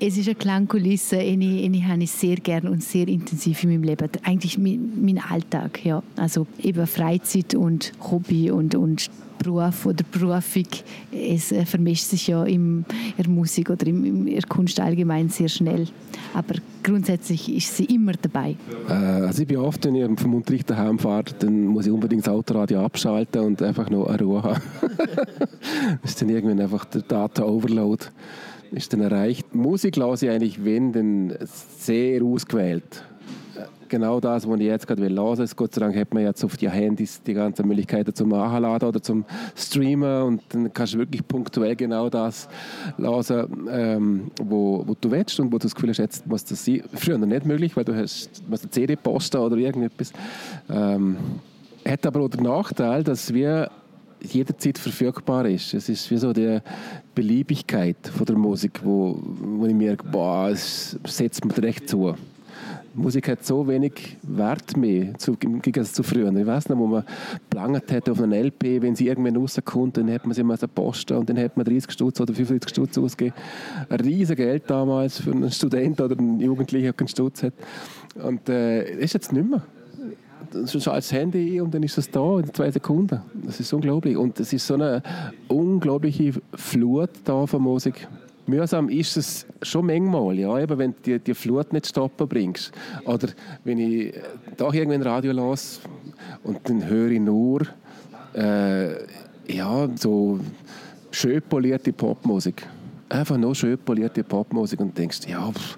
[0.00, 3.82] es ist eine Klangkulisse, die, die habe ich sehr gerne und sehr intensiv in meinem
[3.82, 4.08] Leben.
[4.22, 6.02] Eigentlich mein, mein Alltag, ja.
[6.16, 10.66] Also eben Freizeit und Hobby und, und Beruf oder Berufung,
[11.12, 12.84] es äh, vermischt sich ja in
[13.16, 15.87] der Musik oder in der Kunst allgemein sehr schnell.
[16.34, 18.56] Aber grundsätzlich ist sie immer dabei.
[18.88, 22.26] Äh, also ich bin oft, wenn ich vom Unterricht daheim fahre, dann muss ich unbedingt
[22.26, 24.62] das Autoradio abschalten und einfach noch eine Ruhe haben.
[26.02, 28.06] das ist dann irgendwann einfach der Data-Overload
[28.72, 29.54] ist dann erreicht.
[29.54, 33.04] Musik lasse ich eigentlich, wenn, dann sehr ausgewählt.
[33.88, 35.48] Genau das, was ich jetzt gerade will hören.
[35.57, 39.02] Gott sei Dank hat man jetzt auf die Handys die ganzen Möglichkeiten zum Nachladen oder
[39.02, 39.24] zum
[39.57, 42.48] Streamen und dann kannst du wirklich punktuell genau das
[42.98, 46.64] hören, ähm, wo, wo du willst und wo du das Gefühl hast, jetzt muss das
[46.64, 46.83] sein.
[46.92, 50.12] Früher nicht möglich, weil du hast, musst eine CD posten oder irgendetwas.
[50.68, 51.16] Ähm,
[51.87, 53.70] hat aber auch den Nachteil, dass wir
[54.22, 55.74] jederzeit verfügbar ist.
[55.74, 56.59] Es ist wie so die
[57.14, 62.14] Beliebigkeit von der Musik, wo, wo ich merke, boah, es setzt mir recht zu.
[62.94, 66.35] Musik hat so wenig Wert mehr zu, im Gegensatz zu früher.
[66.35, 67.04] Ich weiß noch, wo man
[67.48, 71.16] gelangt hat auf einen LP, wenn sie irgendwann rauskommt, dann hat man sie mal posten
[71.16, 73.37] und dann hat man 30 Stutz oder 45 Stutz ausgegeben.
[73.88, 77.54] Ein riesiges Geld damals für einen Student oder einen Jugendlichen, der keinen Stutz hat.
[78.22, 79.62] Und äh, ist jetzt nicht mehr.
[80.52, 83.20] Schaltest das Handy ein und dann ist es da in zwei Sekunden.
[83.44, 84.16] Das ist unglaublich.
[84.16, 85.02] Und es ist so eine
[85.48, 88.08] unglaubliche Flut da von Musik
[88.48, 92.72] mühsam ist es schon manchmal, ja, eben wenn du die, die Flut nicht stoppen bringst.
[93.04, 93.28] Oder
[93.64, 94.14] wenn ich
[94.56, 95.80] da irgendwann Radio las
[96.42, 97.62] und dann höre ich nur
[98.34, 98.92] äh,
[99.52, 100.40] ja, so
[101.11, 102.66] schön polierte Popmusik.
[103.10, 105.76] Einfach nur schön polierte Popmusik und denkst, ja, pff,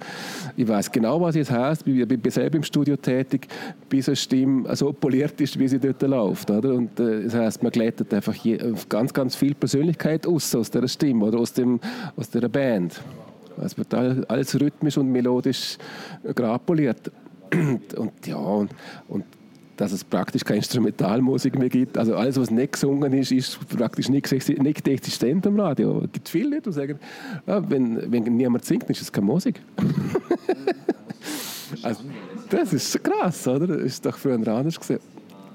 [0.56, 1.86] ich weiß genau, was es heißt.
[1.86, 3.46] Ich bin selber im Studio tätig,
[3.88, 6.50] bis eine Stimme so poliert ist, wie sie dort läuft.
[6.50, 6.74] Oder?
[6.74, 10.88] Und äh, das heißt, man glättet einfach je, ganz, ganz viel Persönlichkeit aus, aus der
[10.88, 11.78] Stimme oder aus, dem,
[12.16, 13.00] aus der Band.
[13.62, 15.76] Es wird alles rhythmisch und melodisch
[16.34, 17.12] gerade poliert.
[17.96, 18.70] Und, ja, und,
[19.08, 19.24] und
[19.80, 21.96] dass es praktisch keine Instrumentalmusik mehr gibt.
[21.96, 26.02] Also alles, was nicht gesungen ist, ist praktisch nicht, nicht existent am Radio.
[26.04, 26.98] Es gibt viele, die sagen,
[27.46, 29.58] ja, wenn, wenn niemand singt, ist es keine Musik.
[31.82, 32.02] also,
[32.50, 33.68] das ist krass, oder?
[33.68, 35.00] Das ist doch für einen anders gesehen.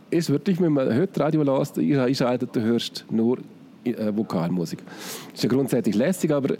[0.09, 3.37] Ist wirklich, wenn man heute Radio lässt, einschaltet, du hörst nur
[3.83, 4.79] äh, Vokalmusik.
[5.35, 6.55] Ist ja grundsätzlich lässig, aber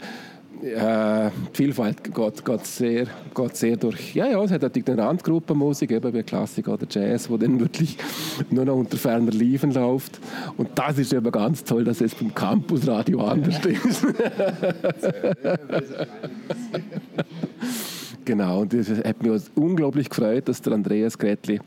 [0.62, 4.14] äh, die Vielfalt geht, geht, sehr, geht sehr durch.
[4.14, 7.98] Ja, ja, es hat natürlich eine Randgruppenmusik, eben wie Klassik oder Jazz, wo dann wirklich
[8.50, 10.20] nur noch unter ferner Liefen läuft.
[10.56, 14.06] Und das ist eben ganz toll, dass es beim Campusradio anders ist.
[18.24, 21.60] genau, und es hat mich unglaublich gefreut, dass der Andreas Gretli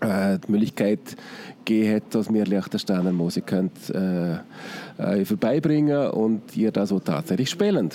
[0.00, 1.16] äh, die Möglichkeit
[1.64, 4.34] gegeben hat, dass wir Liechtensteiner Musik könnt, äh,
[4.98, 7.90] äh, vorbeibringen und ihr da so tatsächlich spielen.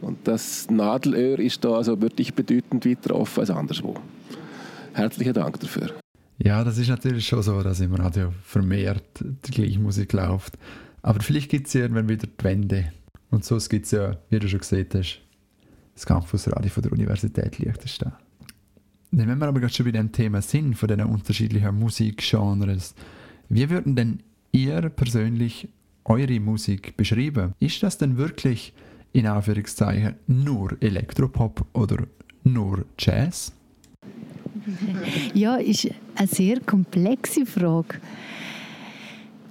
[0.00, 3.94] Und das Nadelöhr ist da also wirklich bedeutend weiter offen als anderswo.
[4.92, 5.90] Herzlichen Dank dafür.
[6.38, 10.58] Ja, das ist natürlich schon so, dass im Radio vermehrt die gleiche Musik läuft.
[11.02, 12.92] Aber vielleicht gibt es irgendwann wieder die Wende.
[13.30, 15.20] Und so gibt es ja, wie du schon gesehen hast,
[15.94, 18.12] das Campusradio von der Universität Liechtenstein.
[19.10, 22.94] Wenn wir aber gerade schon bei dem Thema sind, von diesen unterschiedlichen Musikgenres,
[23.48, 24.20] wie würden denn
[24.52, 25.68] ihr persönlich
[26.04, 27.54] eure Musik beschreiben?
[27.60, 28.72] Ist das denn wirklich
[29.12, 32.06] in Anführungszeichen nur Elektropop oder
[32.44, 33.52] nur Jazz?
[35.34, 38.00] Ja, ist eine sehr komplexe Frage.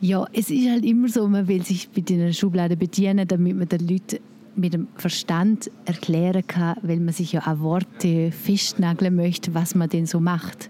[0.01, 3.67] Ja, es ist halt immer so, man will sich mit einer Schublade bedienen, damit man
[3.69, 4.17] den Leuten
[4.55, 9.89] mit dem Verstand erklären kann, weil man sich ja auch Worte festnageln möchte, was man
[9.89, 10.69] denn so macht.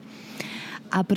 [0.89, 1.15] Aber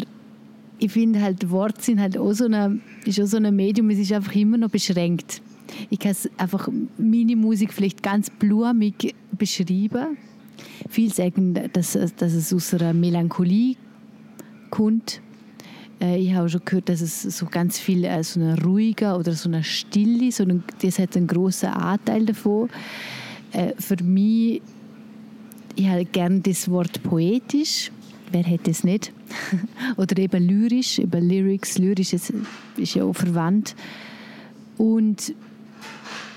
[0.79, 3.99] ich finde halt, Worte sind halt auch so ein, ist auch so ein Medium, es
[3.99, 5.43] ist einfach immer noch beschränkt.
[5.91, 10.17] Ich kann einfach meine Musik vielleicht ganz blumig beschreiben.
[10.89, 13.77] Viele sagen, dass, dass es aus einer Melancholie
[14.71, 15.21] kommt
[16.01, 19.49] ich habe schon gehört, dass es so ganz viel äh, so eine ruhige oder so
[19.49, 22.69] eine Stille, so eine, das hat einen großen Anteil davon.
[23.53, 24.63] Äh, für mich,
[25.75, 27.91] ich habe gerne das Wort poetisch.
[28.31, 29.13] Wer hätte es nicht?
[29.97, 32.33] oder eben lyrisch, über Lyrics, lyrisch ist,
[32.77, 33.75] ist ja auch verwandt.
[34.77, 35.35] Und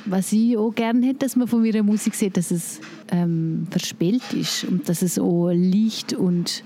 [0.06, 2.80] was ich auch gerne hätte, dass man von meiner Musik sieht, dass es
[3.12, 6.64] ähm, verspielt ist und dass es auch leicht und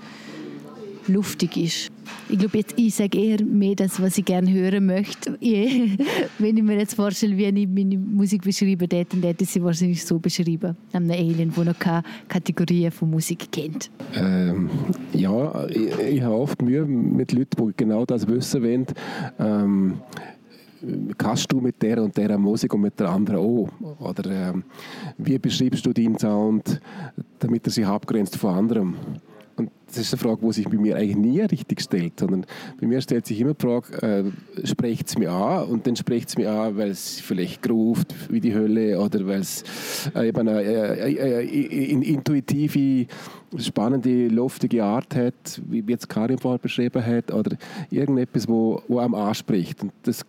[1.08, 1.90] luftig ist.
[2.28, 5.32] Ich glaube, jetzt, ich sage eher mehr das, was ich gerne hören möchte.
[6.38, 9.62] Wenn ich mir jetzt vorstelle, wie ich meine Musik beschreiben hätte, dann hätte ich sie
[9.62, 10.76] wahrscheinlich so beschrieben.
[10.92, 13.90] Einem Alien, der noch keine Kategorien von Musik kennt.
[14.14, 14.68] Ähm,
[15.12, 18.86] ja, ich, ich, habe oft Mühe mit Leuten, die genau das wissen wollen.
[19.38, 19.94] Ähm,
[21.16, 23.68] kannst du mit der und der Musik und mit der anderen auch?
[24.00, 24.64] Oder ähm,
[25.18, 26.80] wie beschreibst du deinen Sound,
[27.38, 28.94] damit er sich abgrenzt von anderem?
[29.86, 32.44] Das ist eine Frage, die sich bei mir eigentlich nie richtig stellt, sondern
[32.80, 35.68] bei mir stellt sich immer die Frage, äh, spricht es mich an?
[35.68, 39.40] Und dann spricht es mich an, weil es vielleicht gruft wie die Hölle oder weil
[39.40, 39.62] es
[40.14, 43.06] äh, eben eine äh, äh, äh intuitive,
[43.56, 47.56] spannende, luftige Art hat, wie jetzt Karin vorher beschrieben hat, oder
[47.90, 49.82] irgendetwas, wo, wo einem anspricht.
[49.82, 50.26] Und das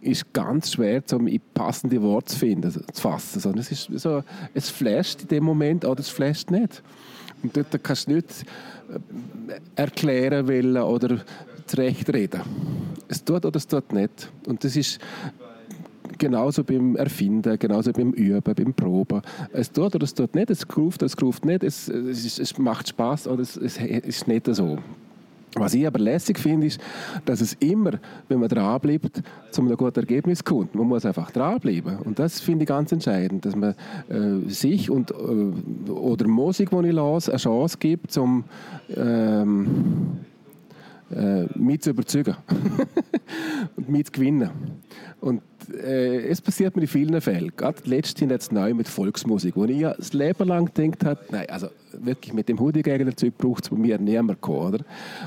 [0.00, 3.40] ist ganz schwer, um passende Worte zu finden, zu fassen.
[3.40, 4.22] Sondern es, ist so,
[4.54, 6.82] es flasht in dem Moment oder es flasht nicht.
[7.42, 8.44] Und dort kannst du nicht
[8.90, 11.18] äh, erklären wollen oder
[11.66, 12.40] zurechtreden.
[13.08, 14.30] Es tut oder es tut nicht.
[14.46, 14.98] Und das ist
[16.18, 19.22] genauso beim Erfinden, genauso beim Üben, beim Proben.
[19.52, 22.58] Es tut oder es tut nicht, es ruft oder es ruft nicht, es, es, es
[22.58, 24.78] macht Spaß oder es, es ist nicht so.
[25.60, 26.80] Was ich aber lässig finde, ist,
[27.24, 27.92] dass es immer,
[28.28, 30.74] wenn man dranbleibt, zu einem guten Ergebnis kommt.
[30.74, 31.98] Man muss einfach dranbleiben.
[31.98, 33.74] Und das finde ich ganz entscheidend, dass man
[34.08, 38.44] äh, sich und, äh, oder Musik, die ich las, eine Chance gibt, um
[38.94, 40.18] ähm,
[41.10, 42.36] äh, mich zu überzeugen
[43.76, 44.50] und mich zu gewinnen.
[45.20, 45.42] Und
[45.72, 47.52] äh, es passiert mir in vielen Fällen.
[47.56, 51.48] Gerade letztens jetzt neu mit Volksmusik, wo ich ja das Leben lang gedacht habe, nein,
[51.48, 54.84] also wirklich mit dem Hudigegler-Zeug braucht es bei mir niemand kommen, oder?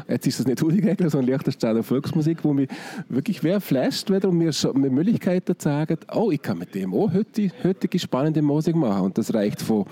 [0.07, 2.69] Jetzt ist das nicht Hudigegler, sondern Liechtensteiner Volksmusik, wo mich
[3.09, 7.11] wirklich wer flasht wieder und mir schon Möglichkeiten sagen, oh, ich kann mit dem auch
[7.13, 9.05] heutige, heutige spannende Musik machen.
[9.05, 9.85] Und das reicht von,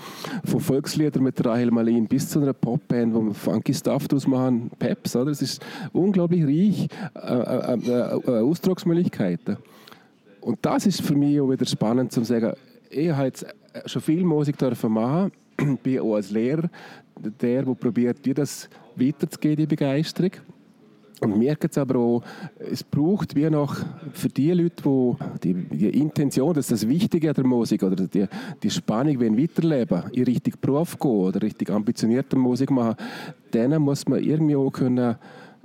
[0.45, 4.69] von Volksliedern mit Rahel Malin bis zu einer Popband, wo wir funky Stuff draus machen,
[4.79, 5.31] Peps, oder?
[5.31, 9.57] Es ist unglaublich reich äh, äh, äh, äh Ausdrucksmöglichkeiten.
[10.41, 12.53] Und das ist für mich auch wieder spannend, zu sagen,
[12.89, 13.45] ich habe jetzt
[13.85, 15.31] schon viel Musik machen,
[15.83, 16.69] bin auch als Lehrer
[17.19, 20.31] der, der probiert, dir das weiterzugeben, die Begeisterung.
[21.21, 22.23] Und merke jetzt aber auch,
[22.59, 23.75] es braucht wie noch
[24.13, 28.25] für die Leute, wo die, die Intention, das ist das Wichtige der Musik oder die,
[28.63, 32.95] die Spannung, wenn weiterleben, in Richtung Beruf gehen oder richtig ambitionierte Musik machen,
[33.53, 35.17] denen muss man irgendwie auch können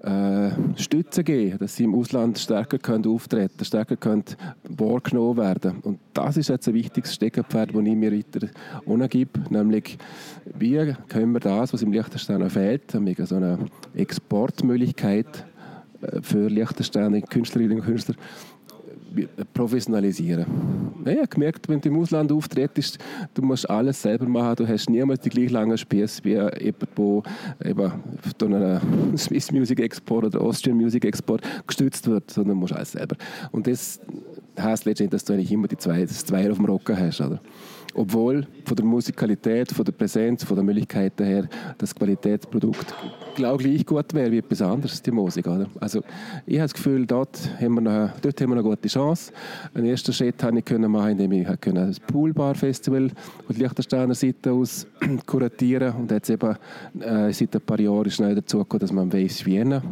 [0.04, 4.24] äh, Stütze geben, dass sie im Ausland stärker können auftreten stärker können
[4.68, 5.78] wahrgenommen werden.
[5.82, 9.96] Und das ist jetzt ein wichtiges Steckenpferd, das ich mir weiter gebe, nämlich
[10.58, 13.58] wie können wir das, was im Liechtenstein fehlt, nämlich so eine
[13.94, 15.46] Exportmöglichkeit
[16.02, 18.14] äh, für Liechtensteiner Künstlerinnen und Künstler,
[19.52, 20.46] professionalisieren.
[21.04, 22.98] Ich habe gemerkt, wenn du im Ausland auftrittst,
[23.34, 27.24] du musst alles selber machen, du hast niemals die gleich langen Spieße wie jemand,
[27.60, 28.00] der
[28.38, 32.92] von einem Swiss Music Export oder Austrian Music Export gestützt wird, sondern du musst alles
[32.92, 33.16] selber.
[33.52, 34.00] Und das
[34.58, 37.20] heißt letztendlich, dass du eigentlich immer die zwei, das Zweier auf dem Rocken hast.
[37.20, 37.40] Oder?
[37.94, 42.94] Obwohl von der Musikalität, von der Präsenz, von der Möglichkeiten her das Qualitätsprodukt
[43.34, 45.46] glaube gleich gut wäre wie etwas anderes, die Musik.
[45.46, 45.66] Oder?
[45.80, 46.02] Also
[46.46, 49.32] ich habe das Gefühl, dort haben wir noch, dort haben wir eine gute Chance.
[49.74, 54.52] Einen ersten Schritt habe ich können machen, indem ich das Poolbar-Festival von der Liechtensteiner Seite
[54.52, 54.86] aus
[55.26, 56.56] kuratieren und jetzt eben
[57.00, 59.82] äh, seit ein paar Jahren schnell dazu gekommen, dass man Waves Vienna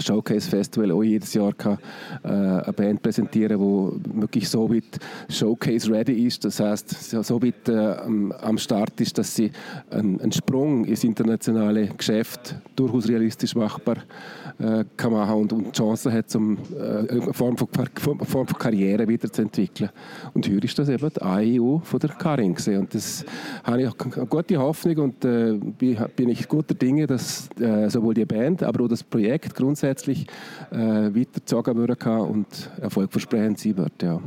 [0.00, 1.78] Showcase Festival auch jedes Jahr kann,
[2.22, 4.98] äh, eine Band präsentieren, die wirklich so weit
[5.28, 7.96] Showcase ready ist, das heißt so weit äh,
[8.40, 9.50] am Start ist, dass sie
[9.90, 13.96] einen, Sprung ins internationale Geschäft durchaus realistisch machbar
[14.58, 18.58] äh, kann machen und, und die Chance hat, um äh, eine Form von, Form von
[18.58, 19.90] Karriere weiterzuentwickeln.
[20.34, 23.24] Und hier ist das eben die AEU von der Karin gesehen und das
[23.64, 27.48] habe ich eine gute Hoffnung und bin ich guter Dinge, dass
[27.88, 30.26] sowohl die Band, aber auch das Projekt grundsätzlich
[30.70, 34.00] äh, weitergezogen werden und erfolgversprechend sein wird.
[34.02, 34.20] Ja.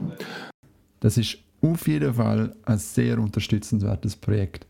[1.00, 4.66] Das ist auf jeden Fall ein sehr unterstützenswertes Projekt.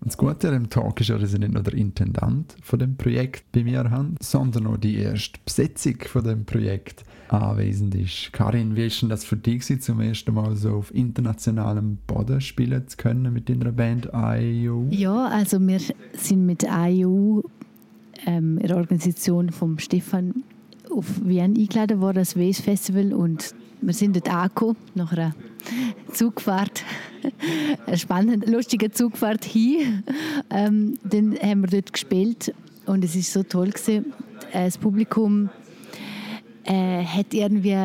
[0.00, 2.78] Und das Gute an dem Talk ist ja, dass ich nicht nur der Intendant von
[2.78, 8.32] dem Projekt bei mir habe, sondern auch die erste Besetzung von dem Projekt anwesend ist.
[8.32, 12.86] Karin, wie ist denn das für dich zum ersten Mal so auf internationalem Boden spielen
[12.88, 14.86] zu können mit deiner Band IU?
[14.90, 15.80] Ja, also wir
[16.12, 17.42] sind mit IU
[18.26, 20.44] ähm, in der Organisation von Stefan
[20.90, 25.34] auf Wien eingeladen worden, das Waze Festival und wir sind dort angekommen, nach einer
[26.12, 26.82] Zugfahrt,
[27.86, 30.02] eine spannende, lustige Zugfahrt hin.
[30.50, 32.54] Ähm, dann haben wir dort gespielt
[32.86, 34.12] und es ist so toll gewesen.
[34.52, 35.50] Das Publikum
[36.64, 37.76] äh, hat irgendwie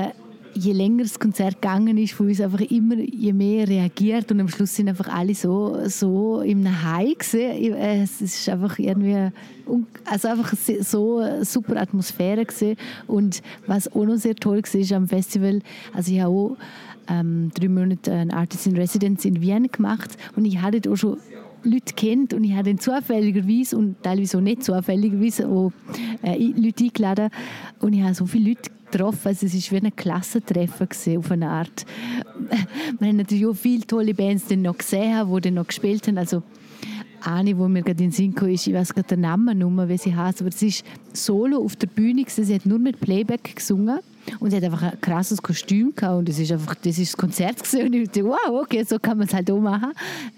[0.54, 4.48] je länger das Konzert gegangen ist, von uns einfach immer je mehr reagiert und am
[4.48, 7.76] Schluss sind einfach alle so, so im High gewesen.
[7.76, 9.32] Es ist einfach irgendwie,
[10.06, 12.78] also einfach so eine super Atmosphäre gewesen.
[13.08, 15.62] und was auch noch sehr toll war ist am Festival,
[15.94, 16.58] also ich habe auch
[17.10, 21.18] ähm, drei Monate ein Artist in Residence in Wien gemacht und ich hatte auch schon
[21.64, 25.72] Leute kennt und ich habe dann zufälligerweise und teilweise auch nicht zufälligerweise auch
[26.22, 27.30] äh, Leute eingeladen
[27.80, 29.28] und ich habe so viele Leute getroffen.
[29.28, 30.88] Also es war wie ein Klassentreffen
[31.18, 31.86] auf eine Art.
[33.00, 36.18] Wir haben natürlich auch viele tolle Bands dann noch gesehen, die dann noch gespielt haben.
[36.18, 36.44] Also
[37.22, 39.90] eine, wo mir gerade in den Sinn kam, ist, ich weiß gerade den Namen nicht
[39.90, 43.56] wie sie heißt, aber sie ist solo auf der Bühne, sie hat nur mit Playback
[43.56, 44.00] gesungen
[44.40, 47.18] und sie hat einfach ein krasses Kostüm gehabt und das ist einfach, das ist das
[47.18, 49.94] Konzert gesehen und ich dachte, wow, okay, so kann man es halt auch machen.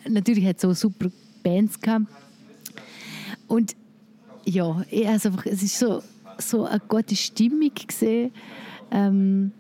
[0.08, 1.10] Natürlich hat es so super
[1.43, 2.06] Bands gehabt
[3.47, 3.76] und
[4.45, 6.03] ja, also einfach, es ist so
[6.40, 8.32] so eine gute Stimmung gesehen.
[8.92, 9.52] Ähm,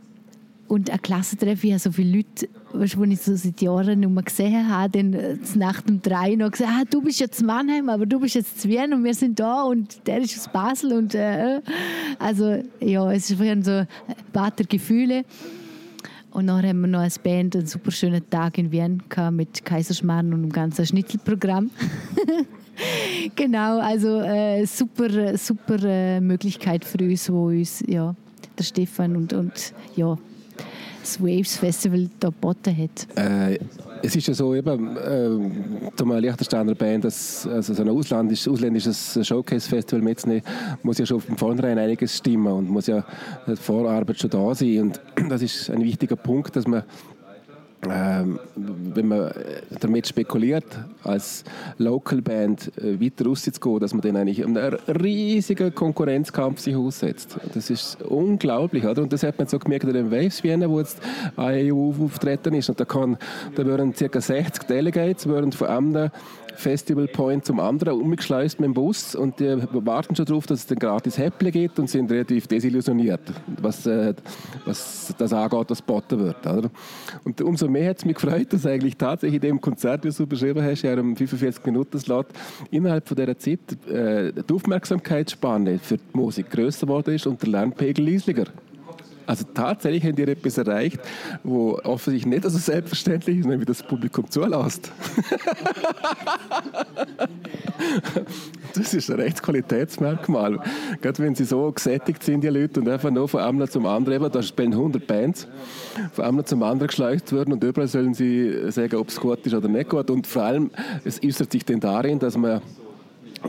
[0.67, 4.09] und ein Klassentreffen, ich habe so viele Leute, weißt, die ich so seit Jahren nicht
[4.09, 7.87] mehr gesehen habe, dann äh, Nacht um drei noch gesagt, ah, du bist jetzt Mannheim,
[7.87, 10.93] aber du bist jetzt zu Wien und wir sind da und der ist aus Basel
[10.93, 11.61] und äh,
[12.17, 13.87] also ja, es ist so ein
[14.33, 15.23] paar Gefühle.
[16.31, 19.63] Und dann haben wir noch als Band einen super schönen Tag in Wien gehabt mit
[19.63, 21.69] Kaiserschmarrn und dem ganzen Schnitzelprogramm.
[23.35, 28.15] genau, also äh, super, super äh, Möglichkeit für uns, wo uns ja,
[28.57, 30.17] der Stefan und, und ja,
[31.01, 33.07] das Waves Festival da geboten hat.
[33.17, 33.59] Äh,
[34.01, 39.19] es ist ja so, eben, äh, zum Liechtensteiner Band, das, also so ein ausländisches, ausländisches
[39.21, 40.43] Showcase-Festival mitzunehmen,
[40.83, 43.03] muss ja schon von vornherein einiges stimmen und muss ja
[43.47, 44.79] die Vorarbeit schon da sein.
[44.81, 46.83] Und das ist ein wichtiger Punkt, dass man
[47.89, 49.31] ähm, wenn man
[49.79, 50.65] damit spekuliert,
[51.03, 51.43] als
[51.77, 54.57] Local Band äh, weiter rauszugehen, dass man dann eigentlich einen
[54.87, 57.37] riesigen Konkurrenzkampf sich aussetzt.
[57.53, 59.03] Das ist unglaublich, oder?
[59.03, 60.99] Und das hat man so gemerkt in den Waves Vienna, wo jetzt
[61.35, 62.69] AEU auftreten ist.
[62.69, 63.17] Und da, kann,
[63.55, 64.21] da würden ca.
[64.21, 66.09] 60 Delegates würden von einem
[66.55, 70.67] Festival Point zum anderen umgeschleust mit dem Bus und die warten schon darauf, dass es
[70.67, 73.21] dann gratis Häppchen gibt und sind relativ desillusioniert,
[73.61, 74.13] was, äh,
[74.65, 76.45] was das angeht, was geboten wird.
[76.45, 76.69] Oder?
[77.23, 80.27] Und umso mehr hat es mich gefreut, dass eigentlich tatsächlich in dem Konzert, wie du
[80.27, 82.27] beschrieben hast, in einem 45-Minuten-Slot,
[82.71, 87.49] innerhalb von dieser Zeit äh, die Aufmerksamkeitsspanne für die Musik grösser geworden ist und der
[87.49, 88.45] Lernpegel leislicher.
[89.25, 90.99] Also tatsächlich haben die etwas erreicht,
[91.43, 94.91] wo offensichtlich nicht so selbstverständlich ist, nämlich das Publikum zulässt.
[98.73, 100.59] das ist ein Rechtsqualitätsmerkmal.
[101.01, 104.21] Gerade wenn sie so gesättigt sind, die Leute, und einfach nur von einem zum anderen,
[104.21, 105.47] eben, da spielen 100 Bands,
[106.13, 109.53] von einem zum anderen geschleucht werden und überall sollen sie sagen, ob es gut ist
[109.53, 110.09] oder nicht gut.
[110.09, 110.71] Und vor allem,
[111.03, 112.61] es äußert sich dann darin, dass man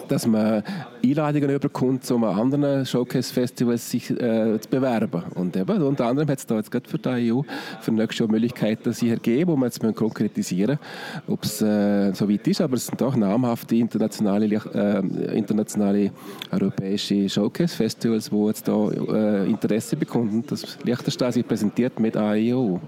[0.08, 0.62] dass man
[1.04, 5.22] Einladungen überkommt, um an anderen Showcase-Festivals sich äh, zu bewerben.
[5.34, 7.42] Und eben, unter anderem hat es da jetzt gerade für die EU
[7.80, 10.78] für nächstes Jahr Möglichkeiten sich ergeben, wo wir jetzt konkretisieren
[11.26, 12.60] ob es äh, so weit ist.
[12.60, 16.10] Aber es sind auch namhafte internationale, äh, internationale
[16.50, 22.80] europäische Showcase-Festivals, die jetzt da äh, Interesse bekommen, dass Liechtenstein sich präsentiert mit AEO.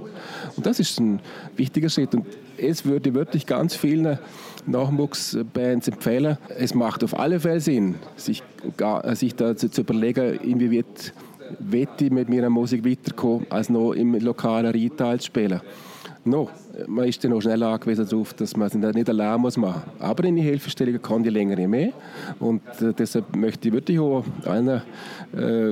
[0.56, 1.20] Und das ist ein
[1.56, 2.14] wichtiger Schritt.
[2.14, 4.18] Und es würde wirklich ganz vielen
[4.68, 6.38] Nachwuchsbands empfehlen.
[6.56, 8.42] Es macht auf alle Fälle Sinn, sich,
[9.14, 11.12] sich da zu, überlegen, inwieweit
[12.00, 15.60] ich mit meiner Musik weiterkommen, als noch im lokalen Retail zu spielen.
[16.28, 16.50] No,
[16.86, 20.02] man ist dann auch schnell angewiesen darauf, dass man es nicht allein muss machen muss.
[20.02, 21.92] Aber in die Hilfestellungen kann die länger mehr.
[22.38, 24.82] Und äh, deshalb möchte ich wirklich auch allen
[25.34, 25.70] äh,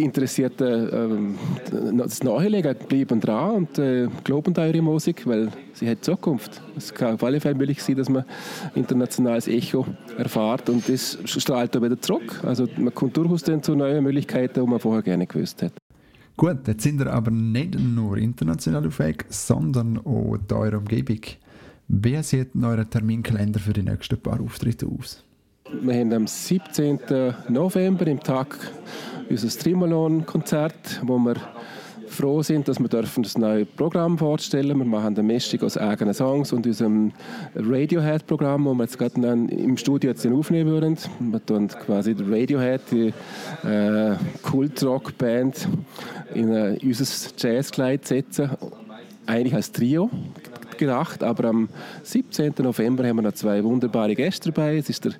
[0.00, 1.36] Interessierten
[1.70, 6.62] äh, das nahelegen, bleiben dran und äh, glauben an eure Musik, weil sie hat Zukunft.
[6.76, 8.24] Es kann auf alle Fälle möglich sein, dass man
[8.74, 12.40] internationales Echo erfahrt und das strahlt dann wieder zurück.
[12.42, 15.72] Also man kommt durchaus dann zu neuen Möglichkeiten, die man vorher gerne gewusst hat.
[16.36, 21.20] Gut, jetzt sind wir aber nicht nur international auf Weg, sondern auch in eurer Umgebung.
[21.86, 25.22] Wie sieht euer Terminkalender für die nächsten paar Auftritte aus?
[25.80, 26.98] Wir haben am 17.
[27.48, 28.56] November im Tag
[29.30, 31.36] unser Streamalon-Konzert, wo wir
[32.14, 34.78] froh sind, dass wir dürfen das neue Programm vorstellen.
[34.78, 37.12] Wir machen eine Mischung aus eigenen Songs und unserem
[37.54, 40.96] Radiohead-Programm, das wir jetzt gerade im Studio jetzt aufnehmen würden.
[41.20, 43.12] Wir tun quasi Radiohead, die
[43.66, 45.68] äh, Kult-Rock-Band,
[46.34, 48.50] in äh, unser Jazzkleid setzen,
[49.26, 50.10] eigentlich als Trio
[50.76, 51.68] gedacht, aber am
[52.02, 52.54] 17.
[52.58, 54.76] November haben wir noch zwei wunderbare Gäste dabei.
[54.76, 55.12] Es ist der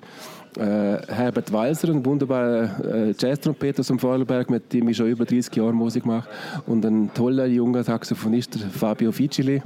[0.59, 5.55] Herbert Walser, ein wunderbarer äh, Jazz-Trompeter aus dem Vorarlberg, mit dem ich schon über 30
[5.55, 6.29] Jahre Musik mache.
[6.65, 9.61] Und ein toller junger Saxophonist, Fabio Ficili,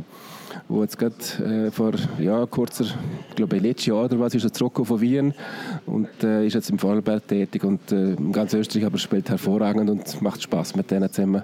[0.67, 2.85] der jetzt gerade äh, vor ja, kurzer,
[3.29, 5.33] ich glaube letztes Jahr oder was, ist er zurückgekommen von Wien
[5.85, 10.21] und äh, ist jetzt im Vorarlberg tätig und äh, ganz Österreich aber spielt hervorragend und
[10.21, 11.43] macht Spaß mit denen zusammen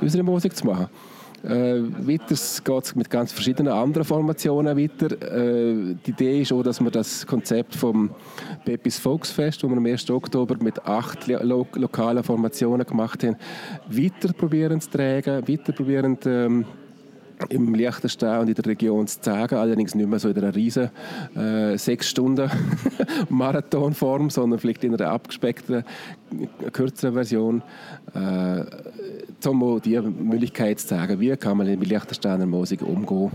[0.00, 0.88] unsere Musik zu machen.
[1.46, 2.34] Äh, weiter
[2.64, 5.12] geht es mit ganz verschiedenen anderen Formationen weiter.
[5.22, 8.10] Äh, die Idee ist auch, dass wir das Konzept vom
[8.64, 10.10] Pepis Volksfest, das wir am 1.
[10.10, 13.36] Oktober mit acht lo lokalen Formationen gemacht haben,
[13.88, 16.64] weiter probieren zu tragen, weiter probieren ähm,
[17.48, 20.90] im Liechtenstein und in der Region zu zeigen, allerdings nicht mehr so in einer riesen
[21.36, 22.50] äh, sechs Stunden
[23.28, 25.84] Marathonform, sondern vielleicht in einer abgespeckten,
[26.72, 27.62] kürzeren Version,
[28.14, 28.64] äh,
[29.48, 33.30] um die Möglichkeit zu zeigen, wie kann man mit Liechtensteiner Musik umgehen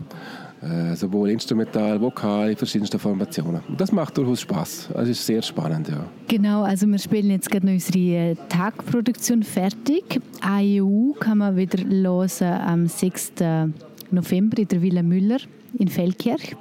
[0.61, 3.61] äh, sowohl instrumental, vokal, in verschiedensten Formationen.
[3.67, 4.89] Und das macht durchaus Spaß.
[4.93, 6.05] Es ist sehr spannend, ja.
[6.27, 10.19] Genau, also wir spielen jetzt gerade unsere äh, Tagproduktion fertig.
[10.41, 13.33] AEU kann man wieder hören am 6.
[14.11, 15.39] November in der Villa Müller
[15.77, 16.55] in Feldkirch.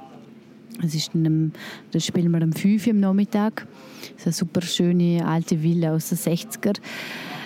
[0.81, 1.51] Das ist einem,
[1.91, 3.67] das spielen wir am 5 Uhr am Nachmittag.
[4.01, 6.79] Das ist eine super schöne alte Villa aus den 60er.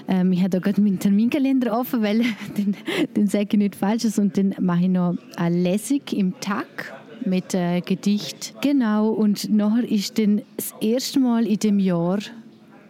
[0.07, 2.19] Ähm, ich habe da gerade meinen Terminkalender offen, weil
[2.57, 2.75] den,
[3.15, 5.15] den sage ich nicht falsches und dann mache ich noch
[5.49, 6.93] Lesung im Tag
[7.25, 8.53] mit äh, Gedicht.
[8.61, 12.19] Genau, und nachher ist dann das erste Mal in dem Jahr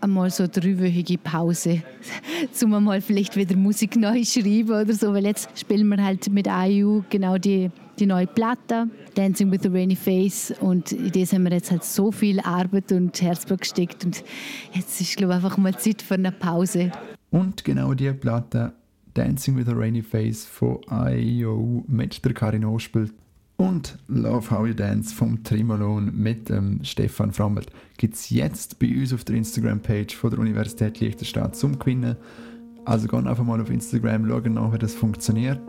[0.06, 1.84] einmal so eine dreiwöchige Pause,
[2.64, 6.48] um mal vielleicht wieder Musik neu schreiben oder so, weil jetzt spielen wir halt mit
[6.48, 10.54] IU genau die die neue Platte, Dancing with a Rainy Face.
[10.60, 14.04] Und in das haben wir jetzt halt so viel Arbeit und Herzblut gesteckt.
[14.04, 14.24] Und
[14.74, 16.92] jetzt ist, glaube ich, einfach mal Zeit für eine Pause.
[17.32, 18.74] Und genau die Platte
[19.14, 23.14] Dancing with a Rainy Face von IEO mit der Karin Ospelt
[23.58, 28.88] und Love How You Dance vom Trimolon mit dem Stefan Frammelt gibt es jetzt bei
[28.88, 32.18] uns auf der Instagram-Page von der Universität Liechtenstein zum Gewinnen.
[32.84, 35.60] Also gehen einfach mal auf Instagram, schauen nach, wie das funktioniert.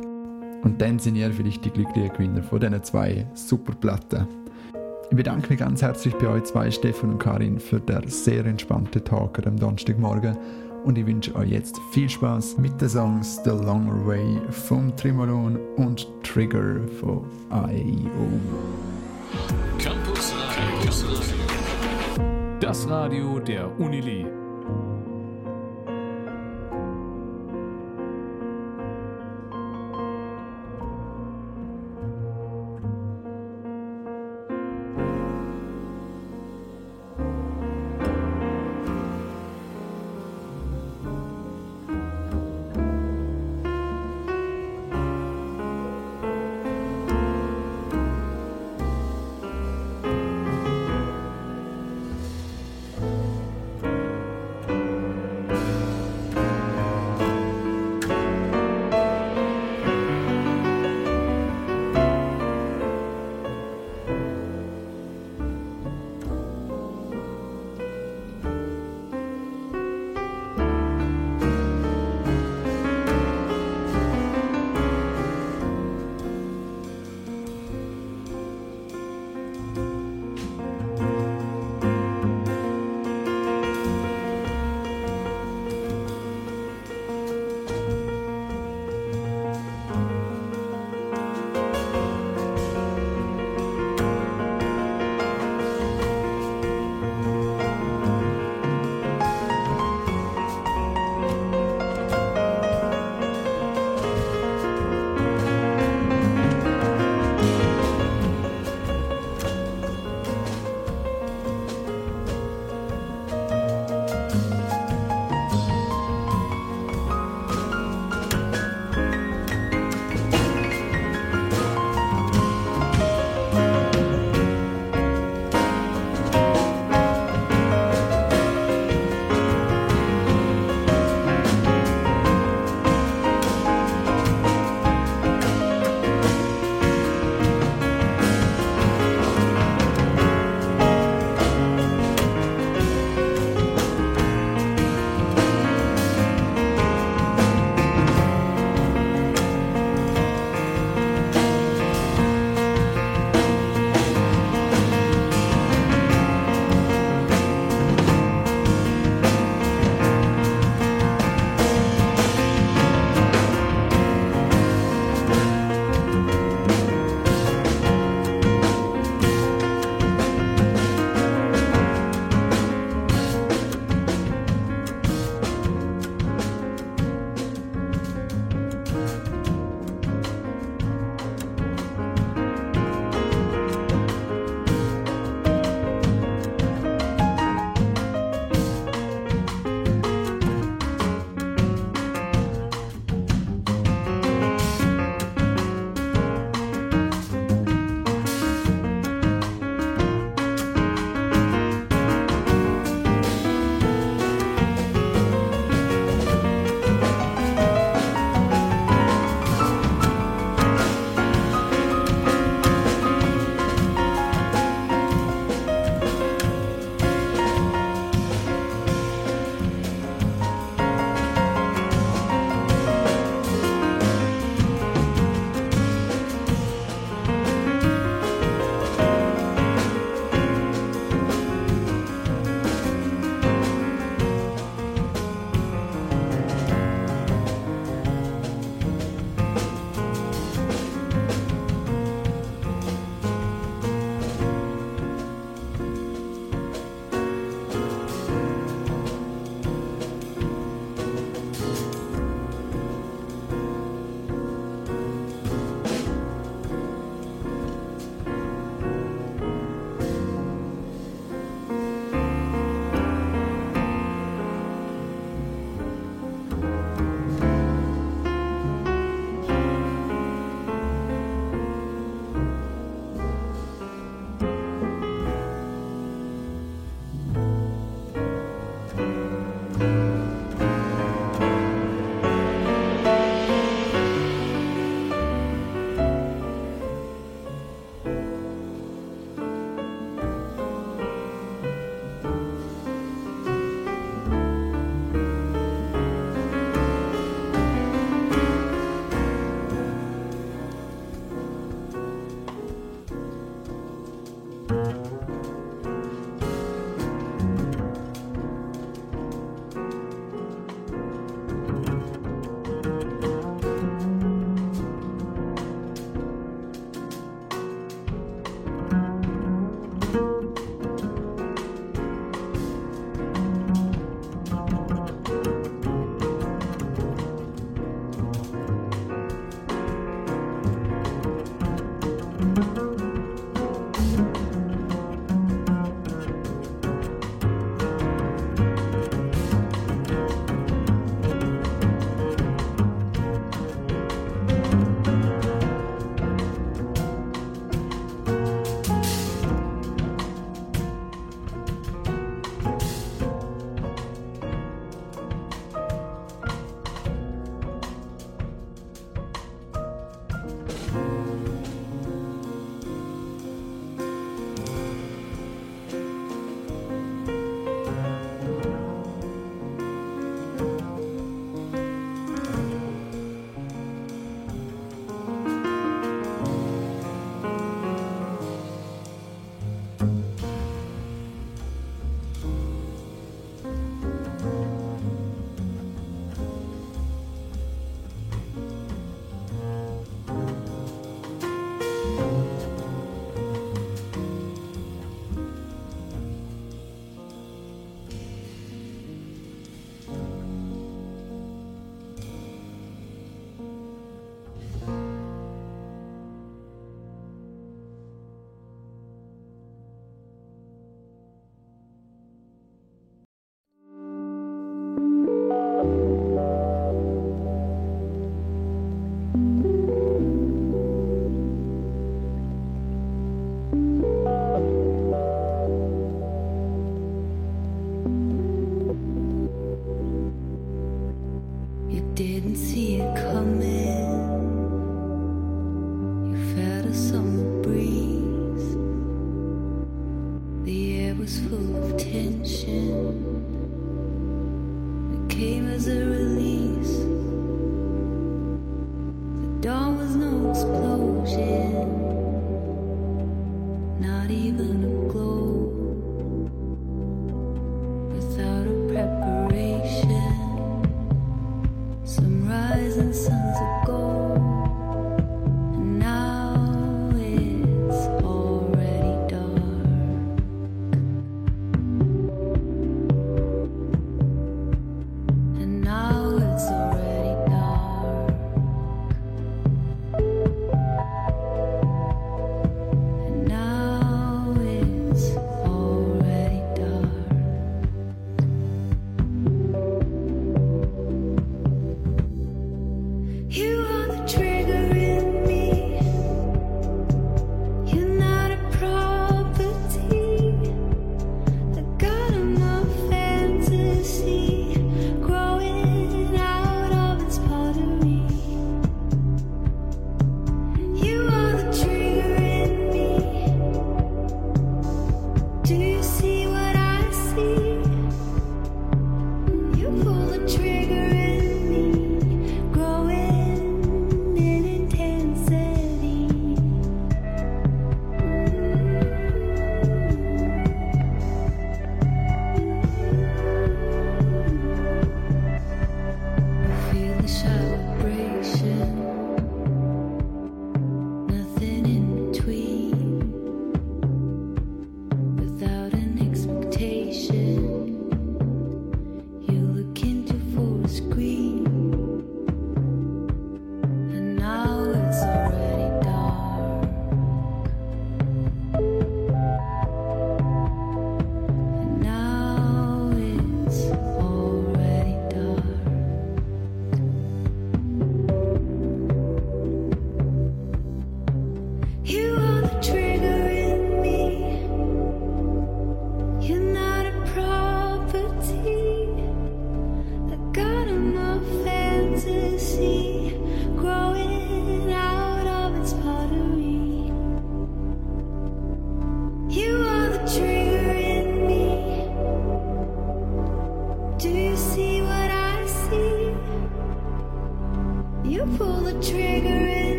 [0.64, 4.26] Und dann sind ihr vielleicht die glücklichen Gewinner von diesen zwei super Platten.
[5.10, 9.04] Ich bedanke mich ganz herzlich bei euch zwei, Stefan und Karin, für den sehr entspannten
[9.04, 10.36] Tag am Donnerstagmorgen.
[10.86, 15.58] Und ich wünsche euch jetzt viel Spaß mit den Songs The Longer Way vom Trimolon
[15.74, 18.38] und Trigger von IEO.
[19.80, 20.90] Campus Radio.
[22.60, 24.00] Das Radio der Uni